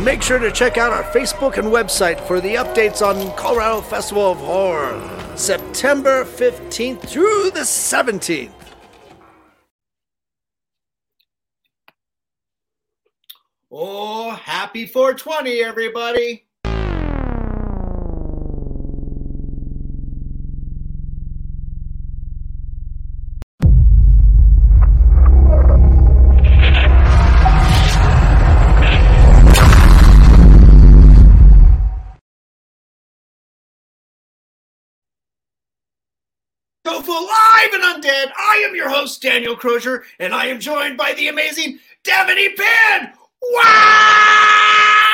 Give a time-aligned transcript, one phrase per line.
[0.00, 4.32] Make sure to check out our Facebook and website for the updates on Colorado Festival
[4.32, 5.00] of Horror,
[5.36, 8.52] September 15th through the 17th.
[13.70, 16.46] Oh, happy 420, everybody.
[39.06, 43.12] Host, Daniel Crosier, and I am joined by the amazing Devanny Pinn.
[43.40, 45.05] Wow!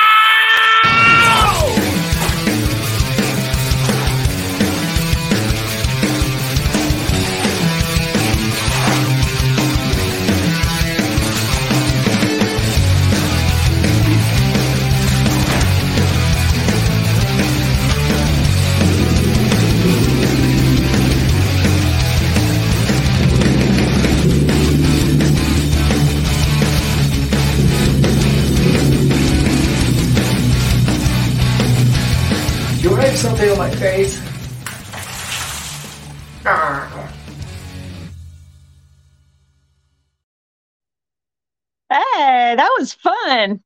[33.22, 34.18] Something on my face?
[41.88, 43.62] Hey, that was fun.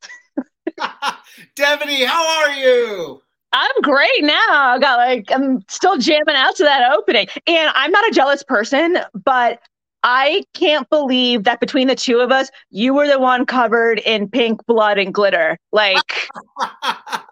[1.57, 3.23] Devanny, how are you?
[3.55, 4.34] I'm great now.
[4.47, 7.27] I got like I'm still jamming out to that opening.
[7.47, 9.61] And I'm not a jealous person, but
[10.03, 14.29] I can't believe that between the two of us, you were the one covered in
[14.29, 15.57] pink blood and glitter.
[15.73, 16.29] Like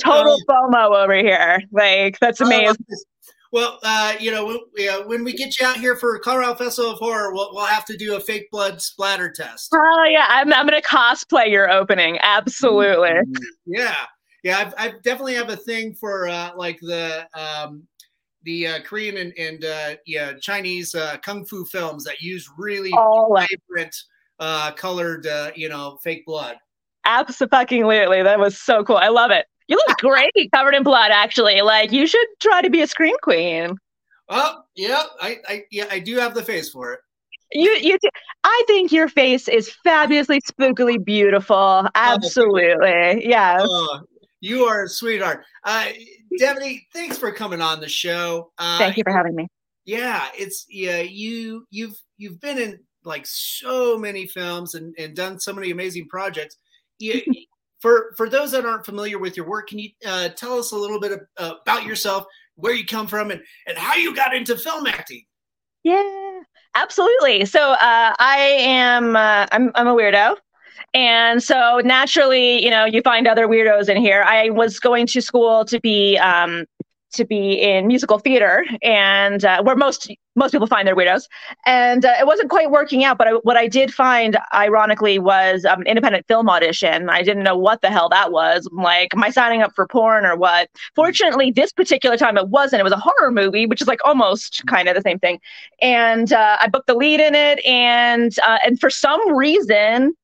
[0.00, 1.60] total FOMO over here.
[1.72, 2.76] Like that's amazing.
[3.52, 6.90] Well, uh, you know, we, uh, when we get you out here for Colorado Festival
[6.90, 9.70] of Horror, we'll, we'll have to do a fake blood splatter test.
[9.72, 12.18] Oh yeah, I'm I'm gonna cosplay your opening.
[12.20, 13.12] Absolutely.
[13.64, 13.94] Yeah,
[14.42, 17.84] yeah, I've, I definitely have a thing for uh, like the um,
[18.42, 22.90] the uh, Korean and, and uh, yeah Chinese uh, kung fu films that use really
[22.90, 23.94] like- vibrant,
[24.40, 26.56] uh, colored, uh, you know, fake blood.
[27.06, 28.22] Absolutely.
[28.22, 28.96] That was so cool.
[28.96, 29.46] I love it.
[29.66, 31.62] You look great covered in blood, actually.
[31.62, 33.76] Like you should try to be a scream queen.
[34.28, 37.00] Oh, yeah, I, I, yeah, I do have the face for it.
[37.52, 37.98] You, you.
[37.98, 38.08] Do.
[38.42, 41.86] I think your face is fabulously, spookily beautiful.
[41.94, 43.62] Absolutely, Yes.
[43.64, 44.00] Oh,
[44.40, 45.44] you are a sweetheart.
[45.62, 45.86] Uh,
[46.40, 48.50] Devanny, thanks for coming on the show.
[48.58, 49.46] Uh, Thank you for having me.
[49.86, 55.38] yeah it's yeah you you've you've been in like so many films and, and done
[55.38, 56.56] so many amazing projects
[56.98, 57.20] you,
[57.84, 60.76] for for those that aren't familiar with your work can you uh, tell us a
[60.76, 62.24] little bit of, uh, about yourself
[62.56, 65.22] where you come from and and how you got into film acting
[65.82, 66.40] Yeah,
[66.74, 67.44] absolutely.
[67.44, 70.36] So uh, I am uh, I'm I'm a weirdo.
[70.94, 74.22] And so naturally, you know, you find other weirdos in here.
[74.22, 76.64] I was going to school to be um,
[77.14, 81.28] to be in musical theater, and uh, where most most people find their weirdos.
[81.64, 83.18] And uh, it wasn't quite working out.
[83.18, 87.08] But I, what I did find, ironically, was um, independent film audition.
[87.08, 88.68] I didn't know what the hell that was.
[88.70, 90.70] I'm like, am I signing up for porn or what?
[90.94, 92.80] Fortunately, this particular time it wasn't.
[92.80, 95.40] It was a horror movie, which is like almost kind of the same thing.
[95.80, 100.14] And uh, I booked the lead in it, and uh, and for some reason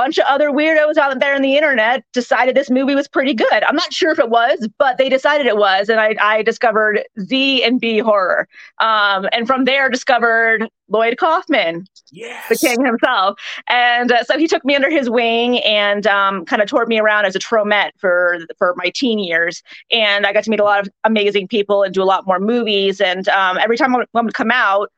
[0.00, 3.62] bunch of other weirdos out there on the internet decided this movie was pretty good.
[3.64, 7.04] I'm not sure if it was, but they decided it was, and I, I discovered
[7.20, 13.38] Z and B horror, um, and from there discovered Lloyd Kaufman, yes the king himself.
[13.68, 16.98] And uh, so he took me under his wing and um, kind of toured me
[16.98, 19.62] around as a Tromette for for my teen years.
[19.92, 22.40] And I got to meet a lot of amazing people and do a lot more
[22.40, 23.02] movies.
[23.02, 24.90] And um, every time I would, come out,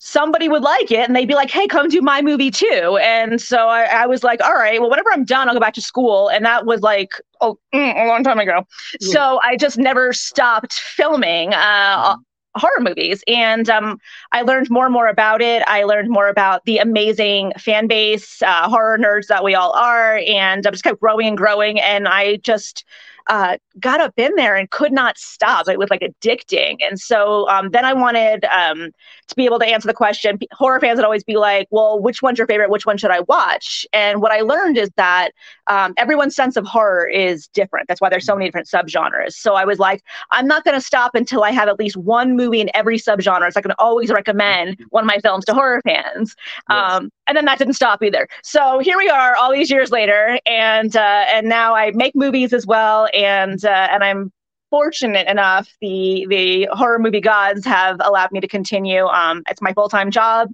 [0.00, 2.98] somebody would like it and they'd be like, hey, come do my movie too.
[3.02, 5.74] And so I, I was like, all right, well, whenever I'm done, I'll go back
[5.74, 6.28] to school.
[6.28, 7.12] And that was like,
[7.42, 8.66] oh, mm, a long time ago.
[8.98, 9.12] Yeah.
[9.12, 11.52] So I just never stopped filming.
[11.52, 12.16] Uh,
[12.56, 13.96] horror movies and um,
[14.32, 18.42] i learned more and more about it i learned more about the amazing fan base
[18.42, 22.08] uh, horror nerds that we all are and i just kept growing and growing and
[22.08, 22.84] i just
[23.30, 26.78] uh, got up in there and could not stop it was like addicting.
[26.80, 28.90] And so um, then i wanted um,
[29.28, 30.38] to be able to answer the question.
[30.52, 32.70] Horror fans would always be like well which one's your favorite?
[32.70, 33.86] Which one should i watch?
[33.92, 35.30] And what i learned is that
[35.68, 37.86] um, everyone's sense of horror is different.
[37.86, 39.34] That's why there's so many different subgenres.
[39.34, 42.36] So i was like i'm not going to stop until i have at least one
[42.36, 43.52] movie in every subgenre.
[43.52, 46.34] So i can always recommend one of my films to horror fans.
[46.68, 50.38] Um, and then that didn't stop either so here we are all these years later
[50.46, 54.32] and uh, and now i make movies as well and uh, and i'm
[54.70, 59.04] fortunate enough, the the horror movie gods have allowed me to continue.
[59.06, 60.48] Um, it's my full time job,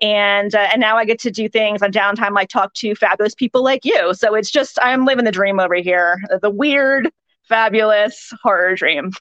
[0.00, 3.34] and uh, and now I get to do things on downtime, like talk to fabulous
[3.34, 4.14] people like you.
[4.14, 7.10] So it's just I'm living the dream over here, the weird,
[7.44, 9.12] fabulous horror dream.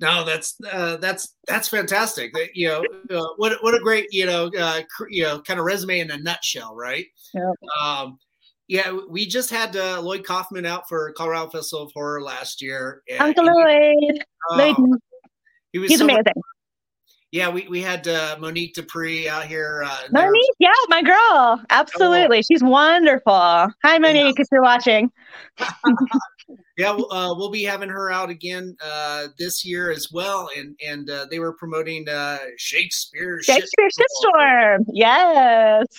[0.00, 2.32] No, that's uh, that's that's fantastic.
[2.32, 5.60] That, you know, uh, what what a great you know uh, cr- you know kind
[5.60, 7.06] of resume in a nutshell, right?
[7.34, 7.52] Yeah.
[7.82, 8.18] Um,
[8.66, 13.02] yeah, we just had uh, Lloyd Kaufman out for Colorado Festival of Horror last year.
[13.10, 15.00] and Uncle he- Lloyd, oh, Lloyd,
[15.72, 16.24] he was he's so- amazing.
[17.32, 19.84] Yeah, we, we had uh, Monique Dupree out here.
[19.86, 23.32] Uh, Monique, yeah, my girl, absolutely, she's wonderful.
[23.84, 25.12] Hi, Monique, if you're watching.
[26.76, 30.76] yeah, we'll, uh, we'll be having her out again uh, this year as well, and
[30.86, 33.40] and uh, they were promoting uh, Shakespeare.
[33.42, 34.84] Shakespeare Shitstorm.
[34.92, 35.86] Yes.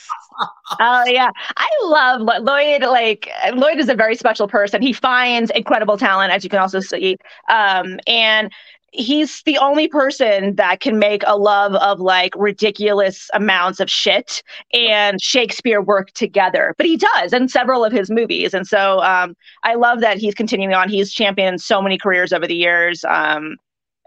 [0.79, 1.29] Oh yeah.
[1.57, 2.83] I love Lo- Lloyd.
[2.83, 4.81] Like Lloyd is a very special person.
[4.81, 7.17] He finds incredible talent, as you can also see.
[7.49, 8.49] Um, and
[8.91, 14.43] he's the only person that can make a love of like ridiculous amounts of shit
[14.73, 16.75] and Shakespeare work together.
[16.77, 18.53] But he does in several of his movies.
[18.53, 20.89] And so um, I love that he's continuing on.
[20.89, 23.03] He's championed so many careers over the years.
[23.05, 23.55] Um,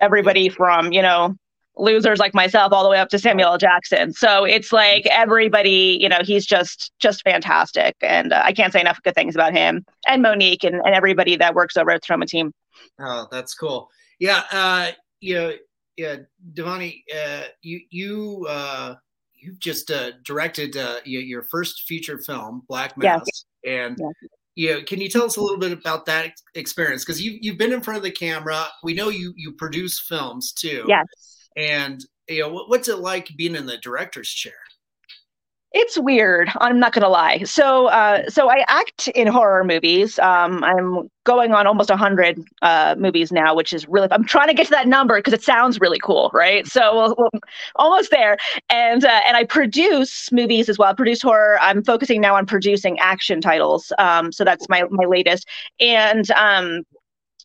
[0.01, 1.35] everybody from, you know,
[1.77, 3.59] losers like myself all the way up to Samuel L.
[3.59, 4.13] Jackson.
[4.13, 8.81] So it's like everybody, you know, he's just just fantastic, and uh, I can't say
[8.81, 12.27] enough good things about him and Monique and, and everybody that works over at Troma
[12.27, 12.53] Team.
[13.01, 13.91] Oh, that's cool.
[14.19, 15.53] Yeah, uh, you know,
[15.97, 16.17] yeah,
[16.55, 18.95] Devanny, uh, you you uh,
[19.35, 22.97] you've just uh, directed uh, your, first feature film, Black.
[22.97, 23.23] Mass,
[23.65, 24.29] and Yeah.
[24.57, 27.05] you know, can you tell us a little bit about that experience?
[27.05, 28.67] Because you you've been in front of the camera.
[28.83, 30.85] We know you you produce films too.
[30.89, 31.07] Yes,
[31.57, 34.55] And you know, what, what's it like being in the director's chair?
[35.75, 36.51] It's weird.
[36.61, 37.43] I'm not gonna lie.
[37.43, 40.21] So, uh, so I act in horror movies.
[40.21, 44.07] Um, I'm going on almost hundred uh, movies now, which is really.
[44.13, 46.65] I'm trying to get to that number because it sounds really cool, right?
[46.67, 47.31] So, we'll,
[47.77, 48.37] almost there.
[48.71, 50.91] And uh, and I produce movies as well.
[50.91, 51.59] I produce horror.
[51.61, 53.93] I'm focusing now on producing action titles.
[53.99, 55.49] Um, so that's my my latest.
[55.81, 56.83] And um,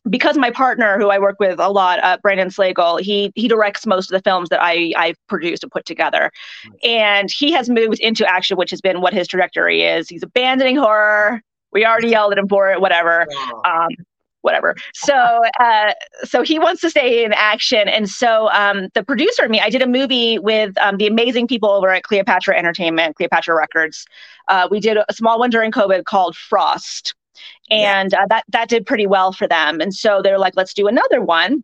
[0.08, 3.86] because my partner, who I work with a lot, uh, Brandon Slagle, he he directs
[3.86, 6.30] most of the films that I I've produced and put together,
[6.82, 10.08] and he has moved into action, which has been what his trajectory is.
[10.08, 11.42] He's abandoning horror.
[11.72, 12.80] We already yelled at him for it.
[12.80, 13.26] Whatever
[13.64, 13.88] um,
[14.42, 14.74] whatever.
[14.94, 15.92] So, uh,
[16.24, 19.70] so he wants to stay in action, and so um, the producer and me, I
[19.70, 24.06] did a movie with um, the amazing people over at Cleopatra Entertainment, Cleopatra Records.
[24.48, 27.14] Uh, we did a small one during COVID called Frost,
[27.70, 29.80] and uh, that that did pretty well for them.
[29.80, 31.62] And so they're like, let's do another one.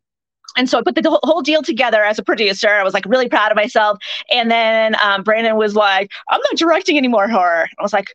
[0.57, 2.69] And so I put the whole- whole deal together as a producer.
[2.69, 3.99] I was like really proud of myself.
[4.31, 7.69] And then um, Brandon was like, I'm not directing any more horror.
[7.79, 8.15] I was like,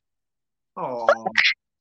[0.78, 1.08] oh,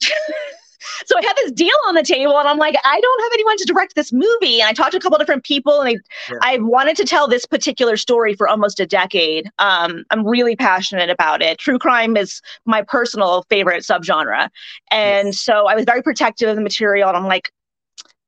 [1.05, 3.57] so I had this deal on the table, and I'm like, I don't have anyone
[3.59, 4.61] to direct this movie.
[4.61, 6.01] And I talked to a couple different people, and I,
[6.31, 6.39] Yeah.
[6.43, 9.51] I've wanted to tell this particular story for almost a decade.
[9.59, 11.59] Um, I'm really passionate about it.
[11.59, 14.49] True crime is my personal favorite subgenre,
[14.91, 17.09] and so I was very protective of the material.
[17.09, 17.53] And I'm like,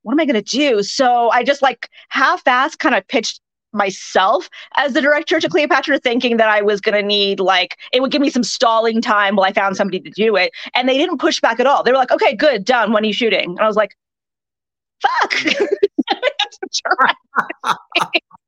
[0.03, 0.83] what am I going to do?
[0.83, 3.41] So I just like half-assed kind of pitched
[3.73, 8.01] myself as the director to Cleopatra, thinking that I was going to need like it
[8.01, 10.53] would give me some stalling time while I found somebody to do it.
[10.75, 11.83] And they didn't push back at all.
[11.83, 12.93] They were like, "Okay, good, done.
[12.93, 13.97] When are you shooting?" And I was like,
[15.03, 15.35] "Fuck."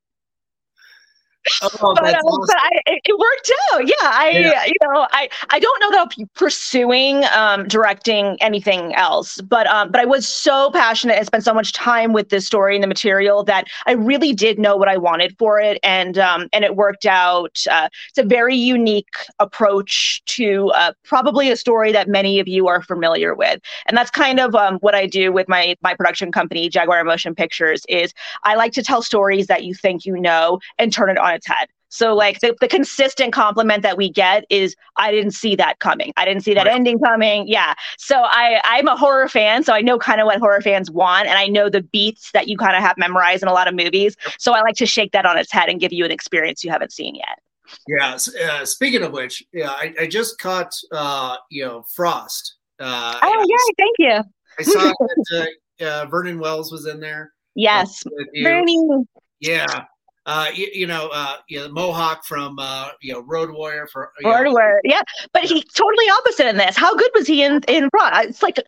[1.63, 2.47] oh, but, uh, awesome.
[2.47, 3.89] but I, it, it worked out.
[3.89, 4.65] Yeah, I, Yeah.
[4.67, 9.67] you know, I, I don't know that I'll be pursuing um, directing anything else, but,
[9.67, 12.83] um, but I was so passionate and spent so much time with this story and
[12.83, 16.65] the material that I really did know what I wanted for it, and, um, and
[16.65, 17.59] it worked out.
[17.71, 22.69] Uh, it's a very unique approach to uh, probably a story that many of you
[22.69, 26.33] are familiar with, and that's kind of um, what I do with my my production
[26.33, 27.85] company, Jaguar Motion Pictures.
[27.89, 28.15] Is
[28.45, 31.47] I like to tell stories that you think you know and turn it on its
[31.47, 31.69] head.
[31.91, 36.13] So like the, the consistent compliment that we get is I didn't see that coming.
[36.17, 36.75] I didn't see that Right.
[36.75, 37.47] ending coming.
[37.47, 37.75] Yeah.
[37.99, 41.29] So I I'm a horror fan, so I know kind of what horror fans want
[41.29, 43.75] and I know the beats that you kind of have memorized in a lot of
[43.77, 44.17] movies.
[44.39, 46.71] So I like to shake that on its head and give you an experience you
[46.73, 47.39] haven't seen yet.
[47.87, 48.17] Yeah.
[48.51, 52.57] Uh, speaking of which, yeah, I, I just caught uh, you know Frost.
[52.81, 54.31] Uh, Oh yeah, thank you.
[54.59, 54.93] I saw
[55.31, 55.49] that
[55.81, 57.33] uh, uh, Vernon Wells was in there.
[57.55, 58.03] Yes.
[58.43, 59.07] Vernon.
[59.39, 59.85] Yeah.
[60.27, 64.11] Uh, you, you know, uh, you know, Mohawk from uh, you know Road Warrior for
[64.23, 64.81] Word word.
[64.85, 65.03] Yeah.
[65.33, 66.77] But he's totally opposite in this.
[66.77, 68.29] How good was he in in Frost?
[68.29, 68.59] It's like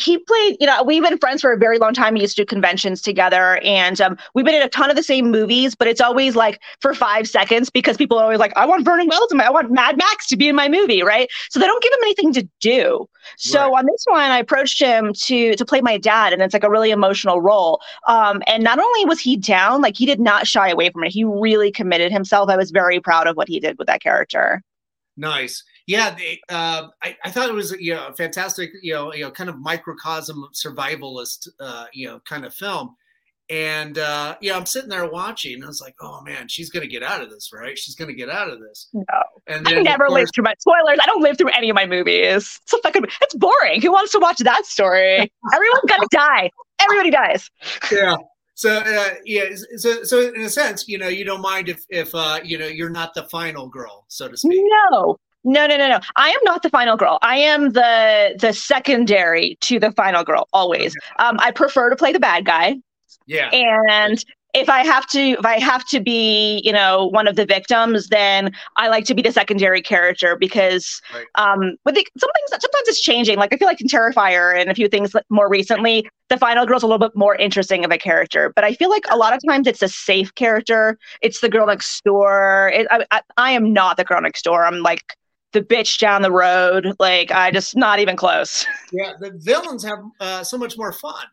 [0.00, 2.14] he played, you know, we've been friends for a very long time.
[2.14, 5.02] We used to do conventions together and um, we've been in a ton of the
[5.02, 8.66] same movies, but it's always like for five seconds because people are always like, I
[8.66, 11.28] want Vernon Wells in my, I want Mad Max to be in my movie, right?
[11.50, 13.08] So they don't give him anything to do.
[13.36, 13.78] So right.
[13.78, 16.70] on this one, I approached him to to play my dad, and it's like a
[16.70, 17.80] really emotional role.
[18.06, 21.10] Um, and not only was he down, like he did not shy away from it.
[21.10, 22.48] He really committed himself.
[22.48, 24.62] I was very proud of what he did with that character.
[25.16, 29.12] Nice yeah, they, uh, I, I thought it was you know a fantastic you know
[29.14, 32.94] you know kind of microcosm of survivalist uh, you know kind of film,
[33.48, 36.86] and uh, yeah, I'm sitting there watching, and I was like, oh man, she's gonna
[36.86, 37.76] get out of this, right?
[37.78, 38.88] She's gonna get out of this.
[38.92, 39.02] No,
[39.46, 40.98] and then, I never course, lived through my spoilers.
[41.02, 42.60] I don't live through any of my movies.
[42.62, 43.80] It's fucking, it's boring.
[43.80, 45.16] Who wants to watch that story?
[45.54, 46.50] Everyone's gonna die.
[46.82, 47.50] Everybody dies.
[47.90, 48.16] Yeah.
[48.56, 49.44] So uh, yeah,
[49.76, 52.66] so so in a sense, you know, you don't mind if if uh, you know
[52.66, 54.60] you're not the final girl, so to speak.
[54.92, 56.00] No, no, no, no, no.
[56.16, 57.18] I am not the final girl.
[57.22, 60.94] I am the the secondary to the final girl always.
[61.18, 62.76] Um, I prefer to play the bad guy.
[63.26, 63.50] Yeah.
[63.50, 64.22] And
[64.54, 68.08] if I have to, if I have to be, you know, one of the victims,
[68.08, 71.26] then I like to be the secondary character because, right.
[71.34, 73.36] um, with the, some things, sometimes it's changing.
[73.36, 76.82] Like I feel like in Terrifier and a few things more recently, the final girl's
[76.82, 78.50] a little bit more interesting of a character.
[78.54, 80.98] But I feel like a lot of times it's a safe character.
[81.20, 82.70] It's the girl next door.
[82.74, 84.64] It, I, I, I am not the girl next door.
[84.64, 85.14] I'm like
[85.52, 86.94] the bitch down the road.
[86.98, 88.66] Like I just not even close.
[88.90, 91.26] Yeah, the villains have uh, so much more fun.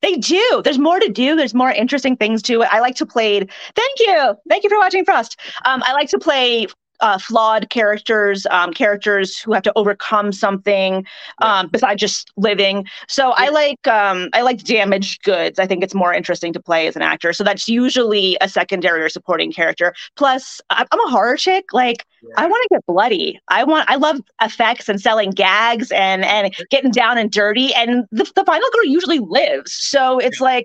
[0.00, 0.62] They do.
[0.64, 1.36] There's more to do.
[1.36, 2.68] There's more interesting things to it.
[2.70, 3.40] I like to play.
[3.40, 4.34] Thank you.
[4.48, 5.38] Thank you for watching Frost.
[5.66, 6.66] Um, I like to play
[7.00, 11.04] uh, flawed characters, um, characters who have to overcome something
[11.40, 12.86] um, besides just living.
[13.08, 13.34] So yeah.
[13.38, 15.58] I like um, I like damaged goods.
[15.58, 17.32] I think it's more interesting to play as an actor.
[17.32, 19.94] So that's usually a secondary or supporting character.
[20.16, 21.72] Plus, I'm a horror chick.
[21.72, 22.34] Like yeah.
[22.36, 23.40] I want to get bloody.
[23.48, 23.90] I want.
[23.90, 27.74] I love effects and selling gags and and getting down and dirty.
[27.74, 29.72] And the, the final girl usually lives.
[29.72, 30.44] So it's yeah.
[30.44, 30.64] like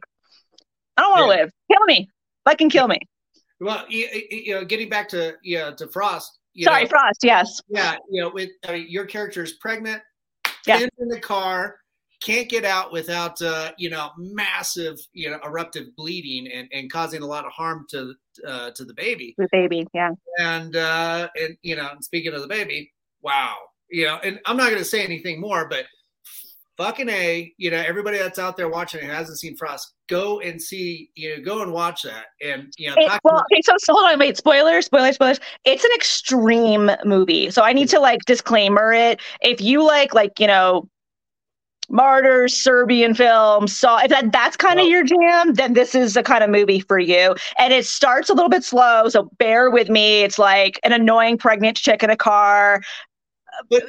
[0.98, 1.51] I don't want to live.
[1.72, 2.10] Kill me.
[2.46, 3.00] Fucking kill me.
[3.60, 6.40] Well, you, you know, getting back to you know, to Frost.
[6.60, 7.20] Sorry, know, Frost.
[7.24, 7.62] Yes.
[7.70, 10.02] Yeah, you know, with I mean, your character is pregnant,
[10.66, 10.80] yeah.
[11.00, 11.78] in the car,
[12.22, 17.22] can't get out without uh, you know massive you know eruptive bleeding and, and causing
[17.22, 18.14] a lot of harm to
[18.46, 19.36] uh, to the baby.
[19.38, 20.12] The baby, yeah.
[20.40, 23.56] And uh, and you know, speaking of the baby, wow,
[23.90, 25.86] you know, and I'm not going to say anything more, but
[26.77, 30.62] fucking a, you know, everybody that's out there watching and hasn't seen Frost, go and
[30.62, 32.27] see, you know, go and watch that.
[32.41, 35.39] And you know, it, well, okay, so, so hold on, wait, spoilers, spoilers, spoilers.
[35.65, 39.19] It's an extreme movie, so I need to like disclaimer it.
[39.41, 40.88] If you like, like you know,
[41.89, 46.13] martyrs, Serbian films, saw if that that's kind of well, your jam, then this is
[46.13, 47.36] the kind of movie for you.
[47.57, 50.24] And it starts a little bit slow, so bear with me.
[50.24, 52.81] It's like an annoying pregnant chick in a car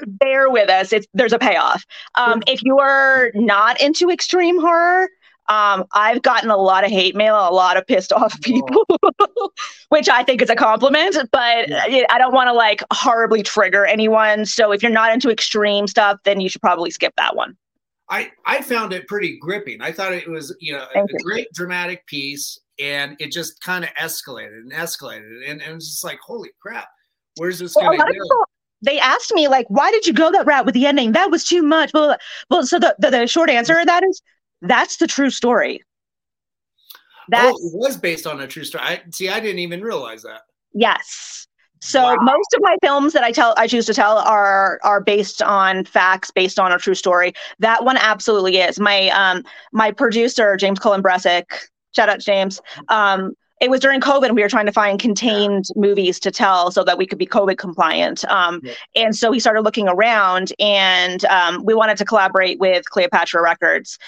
[0.07, 0.93] bear with us.
[0.93, 1.85] It's there's a payoff.
[2.15, 5.09] Um, if you are not into extreme horror,
[5.49, 8.39] um, I've gotten a lot of hate mail, a lot of pissed off oh.
[8.43, 8.85] people,
[9.89, 11.17] which I think is a compliment.
[11.33, 12.05] But yeah.
[12.11, 14.45] I don't want to like horribly trigger anyone.
[14.45, 17.57] So if you're not into extreme stuff, then you should probably skip that one.
[18.11, 19.83] I I found it pretty gripping.
[19.83, 23.91] I thought it was you know a, great dramatic piece, and it just kind of
[24.01, 26.89] escalated and escalated, and, and it was just like holy crap,
[27.37, 28.45] where's this well, going to go?
[28.83, 31.13] They asked me like, why did you go that route with the ending?
[31.13, 31.91] That was too much.
[31.93, 32.17] Well,
[32.51, 34.23] well, so the, the, the short answer to that is
[34.63, 35.83] that's the true story.
[37.31, 38.85] That oh, was based on a true story.
[38.85, 40.43] I, see, I didn't even realize that.
[40.73, 41.47] Yes.
[41.81, 42.17] So wow.
[42.21, 45.85] most of my films that I tell, I choose to tell, are are based on
[45.85, 47.35] facts, based on a true story.
[47.61, 48.81] That one absolutely is.
[48.81, 51.45] My um my producer James Cullen Bressack,
[51.95, 52.61] shout out James.
[52.89, 54.27] Um, it was during COVID.
[54.27, 57.27] And we were trying to find contained movies to tell so that we could be
[57.27, 58.25] COVID compliant.
[58.27, 58.75] Um, yeah.
[58.97, 63.99] And so we started looking around, and um, we wanted to collaborate with Cleopatra Records.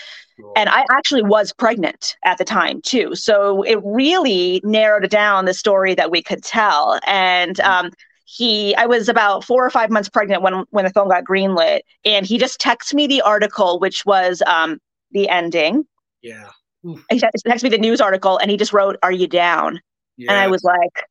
[0.41, 0.53] Cool.
[0.57, 5.55] And I actually was pregnant at the time too, so it really narrowed down the
[5.55, 6.99] story that we could tell.
[7.07, 7.87] And mm-hmm.
[7.87, 7.91] um,
[8.25, 11.81] he i was about four or five months pregnant when when the film got greenlit
[12.05, 14.79] and he just texted me the article which was um
[15.11, 15.85] the ending
[16.23, 16.51] yeah
[16.83, 19.81] he texted me the news article and he just wrote, Are you down?
[20.17, 20.33] Yeah.
[20.33, 21.05] And I was like,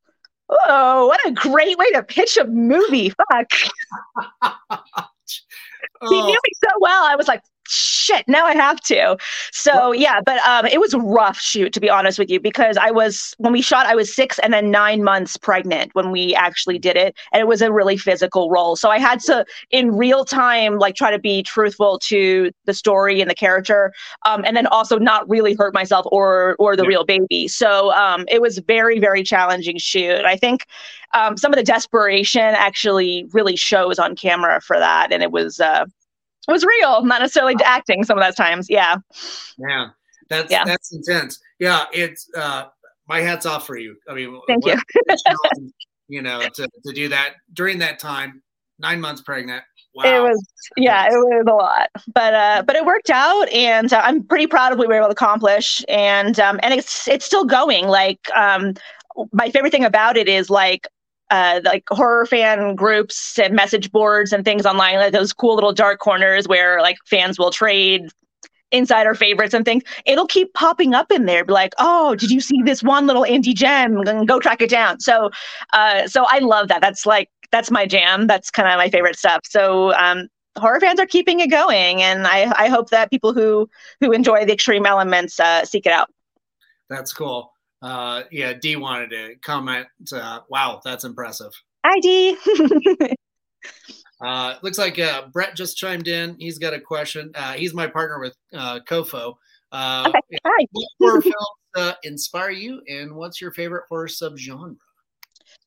[0.49, 3.09] Oh, what a great way to pitch a movie.
[3.09, 3.47] Fuck.
[4.41, 5.05] oh.
[6.01, 6.27] He knew oh.
[6.27, 7.03] me so well.
[7.03, 9.17] I was like, shit, now I have to.
[9.51, 12.77] So yeah, but um, it was a rough shoot to be honest with you because
[12.77, 16.33] I was when we shot, I was six and then nine months pregnant when we
[16.35, 18.75] actually did it, and it was a really physical role.
[18.75, 23.21] So I had to in real time like try to be truthful to the story
[23.21, 23.93] and the character,
[24.25, 26.89] um, and then also not really hurt myself or or the yeah.
[26.89, 27.47] real baby.
[27.47, 30.25] So um, it was very very challenging shoot.
[30.25, 30.65] I think
[31.13, 35.59] um, some of the desperation actually really shows on camera for that, and it was.
[35.59, 35.85] Uh,
[36.47, 38.69] was real, not necessarily acting some of those times.
[38.69, 38.97] Yeah.
[39.57, 39.89] Yeah.
[40.29, 40.63] That's yeah.
[40.63, 41.39] that's intense.
[41.59, 42.65] Yeah, it's uh
[43.07, 43.95] my hat's off for you.
[44.07, 44.77] I mean, thank you.
[46.07, 48.41] you know, to, to do that during that time,
[48.77, 49.63] nine months pregnant.
[49.95, 50.03] Wow.
[50.05, 54.01] It was, yeah, it was a lot, but uh, but it worked out, and uh,
[54.03, 57.25] I'm pretty proud of what we were able to accomplish, and um, and it's it's
[57.25, 57.87] still going.
[57.87, 58.75] Like, um,
[59.33, 60.87] my favorite thing about it is like
[61.31, 65.73] uh, like horror fan groups and message boards and things online, like those cool little
[65.73, 68.09] dark corners where like fans will trade
[68.71, 69.83] insider favorites and things.
[70.05, 73.23] It'll keep popping up in there, be like, oh, did you see this one little
[73.23, 74.03] indie gem?
[74.25, 74.99] Go track it down.
[74.99, 75.31] So,
[75.73, 76.81] uh, so I love that.
[76.81, 78.27] That's like that's my jam.
[78.27, 79.41] That's kind of my favorite stuff.
[79.45, 83.69] So, um, horror fans are keeping it going, and I I hope that people who
[83.99, 86.11] who enjoy the extreme elements uh, seek it out.
[86.89, 89.87] That's cool uh, yeah, D wanted to comment.
[90.11, 91.51] Uh, wow, that's impressive.
[91.85, 92.37] Hi, D.
[94.21, 96.35] uh, looks like uh, Brett just chimed in.
[96.39, 97.31] He's got a question.
[97.35, 99.35] Uh, he's my partner with uh, COFOH.
[99.71, 100.39] Uh, okay.
[100.45, 100.65] Hi.
[100.71, 101.35] What horror films
[101.75, 104.75] uh, inspire you, and what's your favorite horror subgenre?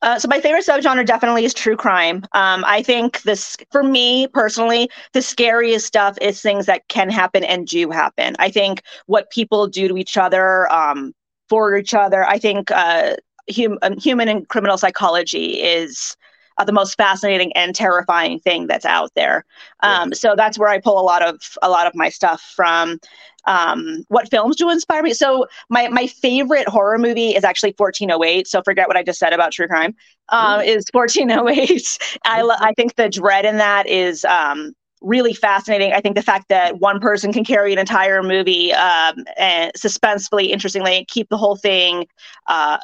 [0.02, 2.24] Uh, so my favorite subgenre definitely is true crime.
[2.32, 7.44] Um, I think this, for me personally, the scariest stuff is things that can happen
[7.44, 8.34] and do happen.
[8.40, 11.14] I think what people do to each other, um,
[11.48, 12.24] for each other.
[12.24, 13.16] I think uh,
[13.54, 16.16] hum- um, human and criminal psychology is
[16.58, 19.44] uh, the most fascinating and terrifying thing that's out there.
[19.80, 20.14] Um, yeah.
[20.14, 22.98] So that's where I pull a lot of a lot of my stuff from.
[23.44, 25.14] Um, what films do inspire me?
[25.14, 28.46] So my my favorite horror movie is actually 1408.
[28.46, 29.94] So forget what I just said about true crime.
[30.28, 31.98] Um, is 1408.
[32.24, 35.92] I lo- I think the dread in that is um, really fascinating.
[35.92, 40.50] I think the fact that one person can carry an entire movie um, and suspensefully,
[40.50, 42.06] interestingly, keep the whole thing
[42.46, 42.78] uh,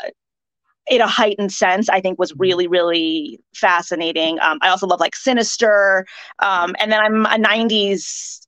[0.90, 2.40] in a heightened sense, I think was mm-hmm.
[2.40, 4.38] really, really fascinating.
[4.40, 6.06] Um, I also love like Sinister.
[6.38, 8.40] Um, and then I'm a 90s.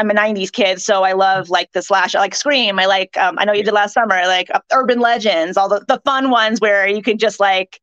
[0.00, 2.78] I'm a '90s kid, so I love like the slash, I like Scream.
[2.78, 5.68] I like, um, I know you did last summer, I like uh, Urban Legends, all
[5.68, 7.80] the, the fun ones where you can just like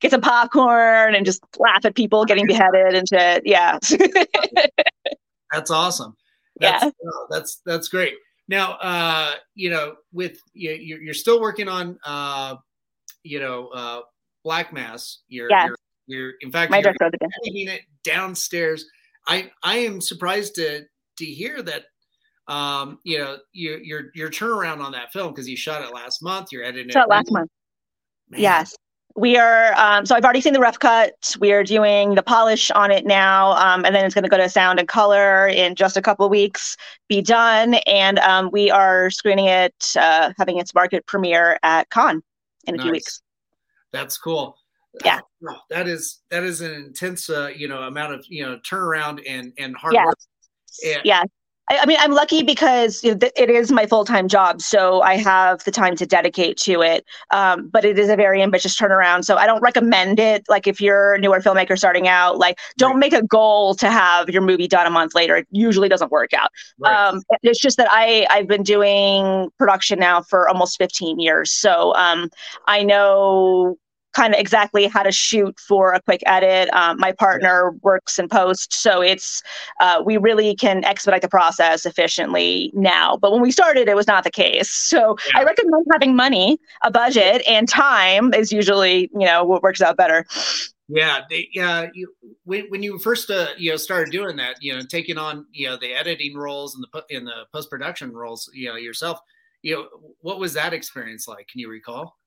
[0.00, 3.42] get some popcorn and just laugh at people getting beheaded and shit.
[3.44, 3.78] Yeah.
[5.52, 6.16] that's awesome.
[6.58, 6.90] That's, yeah.
[6.90, 8.14] Uh, that's, that's great.
[8.48, 12.56] Now, uh, you know, with you, you're still working on, uh,
[13.22, 14.00] you know, uh,
[14.44, 15.20] Black Mass.
[15.28, 15.66] You're, yeah.
[15.66, 18.84] you're, you're in fact, My you're editing it downstairs.
[19.26, 20.84] I, I am surprised to,
[21.18, 21.84] to hear that
[22.48, 26.24] um, you know, your your your turnaround on that film because you shot it last
[26.24, 26.48] month.
[26.50, 27.48] You're editing shot it last month.
[28.28, 28.40] Man.
[28.40, 28.74] Yes
[29.16, 32.70] we are um, so i've already seen the rough cut we are doing the polish
[32.72, 35.74] on it now um, and then it's going to go to sound and color in
[35.74, 36.76] just a couple weeks
[37.08, 42.22] be done and um, we are screening it uh, having its market premiere at con
[42.64, 42.84] in a nice.
[42.84, 43.22] few weeks.
[43.92, 44.56] That's cool.
[45.04, 45.20] Yeah.
[45.70, 49.52] That is that is an intense uh, you know amount of you know turnaround and
[49.58, 50.04] and hard yeah.
[50.04, 50.18] work.
[51.04, 51.24] Yeah
[51.72, 55.00] I, I mean, I'm lucky because you know, it is my full time job, so
[55.02, 57.04] I have the time to dedicate to it.
[57.30, 60.44] Um, but it is a very ambitious turnaround, so I don't recommend it.
[60.48, 63.00] Like if you're a newer filmmaker starting out, like don't right.
[63.00, 65.36] make a goal to have your movie done a month later.
[65.36, 66.50] It usually doesn't work out.
[66.78, 66.94] Right.
[66.94, 71.94] Um, it's just that I I've been doing production now for almost 15 years, so
[71.96, 72.28] um,
[72.66, 73.78] I know
[74.12, 76.72] kind of exactly how to shoot for a quick edit.
[76.74, 79.42] Um, my partner works in post, so it's
[79.80, 83.16] uh, we really can expedite the process efficiently now.
[83.16, 84.70] But when we started, it was not the case.
[84.92, 85.40] So yeah.
[85.40, 89.96] I recommend having money, a budget, and time is usually you know what works out
[89.96, 90.26] better.
[90.88, 91.86] Yeah, they, yeah.
[91.94, 92.12] You,
[92.44, 95.68] when when you first uh, you know started doing that, you know, taking on you
[95.68, 99.18] know the editing roles and the in the post production roles, you know yourself.
[99.62, 99.88] You know,
[100.20, 101.46] what was that experience like?
[101.48, 102.18] Can you recall?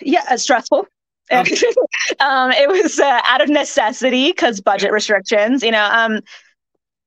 [0.00, 0.86] Yeah, uh, stressful.
[2.20, 5.62] um, it was uh, out of necessity because budget restrictions.
[5.62, 6.20] You know, um,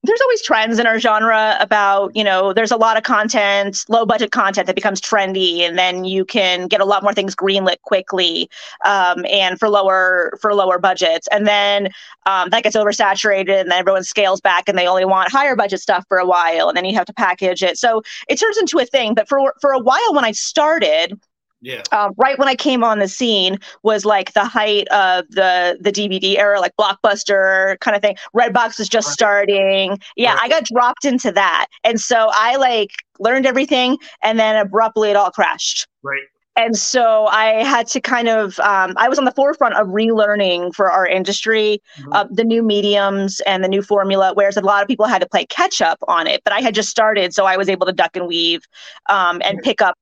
[0.04, 4.06] there's always trends in our genre about you know there's a lot of content low
[4.06, 7.82] budget content that becomes trendy and then you can get a lot more things greenlit
[7.84, 8.50] quickly
[8.86, 11.90] um, and for lower for lower budgets and then
[12.26, 15.80] um, that gets oversaturated and then everyone scales back and they only want higher budget
[15.80, 18.78] stuff for a while and then you have to package it so it turns into
[18.80, 21.18] a thing but for for a while when i started
[21.64, 21.82] yeah.
[21.94, 25.92] Um, right when I came on the scene was like the height of the the
[25.92, 28.18] DVD era, like blockbuster kind of thing.
[28.36, 29.14] Redbox was just right.
[29.14, 30.00] starting.
[30.18, 30.42] Yeah, right.
[30.44, 35.16] I got dropped into that, and so I like learned everything, and then abruptly it
[35.16, 35.88] all crashed.
[36.04, 36.24] Right.
[36.56, 40.76] And so I had to kind of, um, I was on the forefront of relearning
[40.76, 42.14] for our industry mm-hmm.
[42.14, 45.28] uh, the new mediums and the new formula, whereas a lot of people had to
[45.28, 46.44] play catch up on it.
[46.44, 48.62] But I had just started, so I was able to duck and weave
[49.10, 49.98] um, and pick up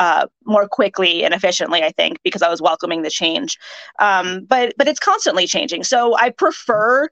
[0.00, 3.58] uh, more quickly and efficiently, I think, because I was welcoming the change.
[3.98, 5.84] Um, but but it's constantly changing.
[5.84, 7.08] So I prefer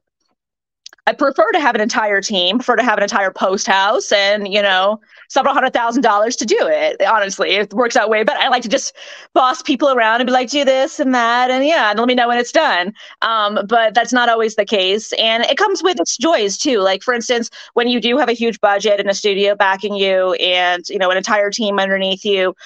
[1.06, 4.50] I prefer to have an entire team, prefer to have an entire post house and,
[4.50, 7.02] you know, several hundred thousand dollars to do it.
[7.02, 8.40] Honestly, it works out way better.
[8.40, 8.96] I like to just
[9.34, 11.50] boss people around and be like, do this and that.
[11.50, 12.94] And yeah, and let me know when it's done.
[13.20, 15.12] Um, but that's not always the case.
[15.14, 16.78] And it comes with its joys too.
[16.78, 20.32] Like, for instance, when you do have a huge budget and a studio backing you
[20.34, 22.56] and, you know, an entire team underneath you,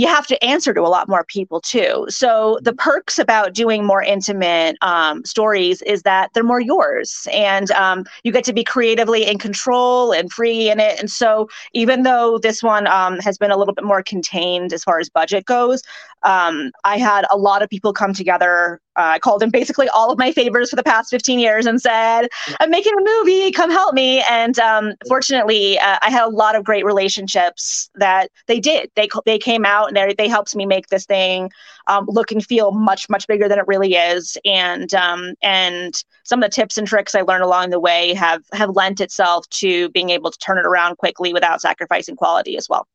[0.00, 2.06] you have to answer to a lot more people too.
[2.08, 7.70] So the perks about doing more intimate um, stories is that they're more yours, and
[7.72, 10.98] um, you get to be creatively in control and free in it.
[10.98, 14.82] And so even though this one um, has been a little bit more contained as
[14.82, 15.82] far as budget goes,
[16.22, 18.80] um, I had a lot of people come together.
[18.96, 21.80] Uh, I called in basically all of my favors for the past 15 years and
[21.80, 22.28] said,
[22.60, 24.22] I'm making a movie, come help me.
[24.28, 28.90] And um, fortunately, uh, I had a lot of great relationships that they did.
[28.96, 31.50] They, they came out and they, they helped me make this thing
[31.86, 34.36] um, look and feel much, much bigger than it really is.
[34.44, 38.42] And, um, and some of the tips and tricks I learned along the way have,
[38.52, 42.68] have lent itself to being able to turn it around quickly without sacrificing quality as
[42.68, 42.86] well.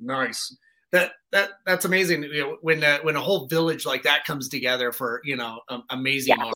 [0.00, 0.56] Nice
[0.92, 2.22] that that that's amazing.
[2.22, 5.60] You know, when uh, when a whole village like that comes together for you know
[5.68, 6.36] um, amazing.
[6.38, 6.52] Yeah.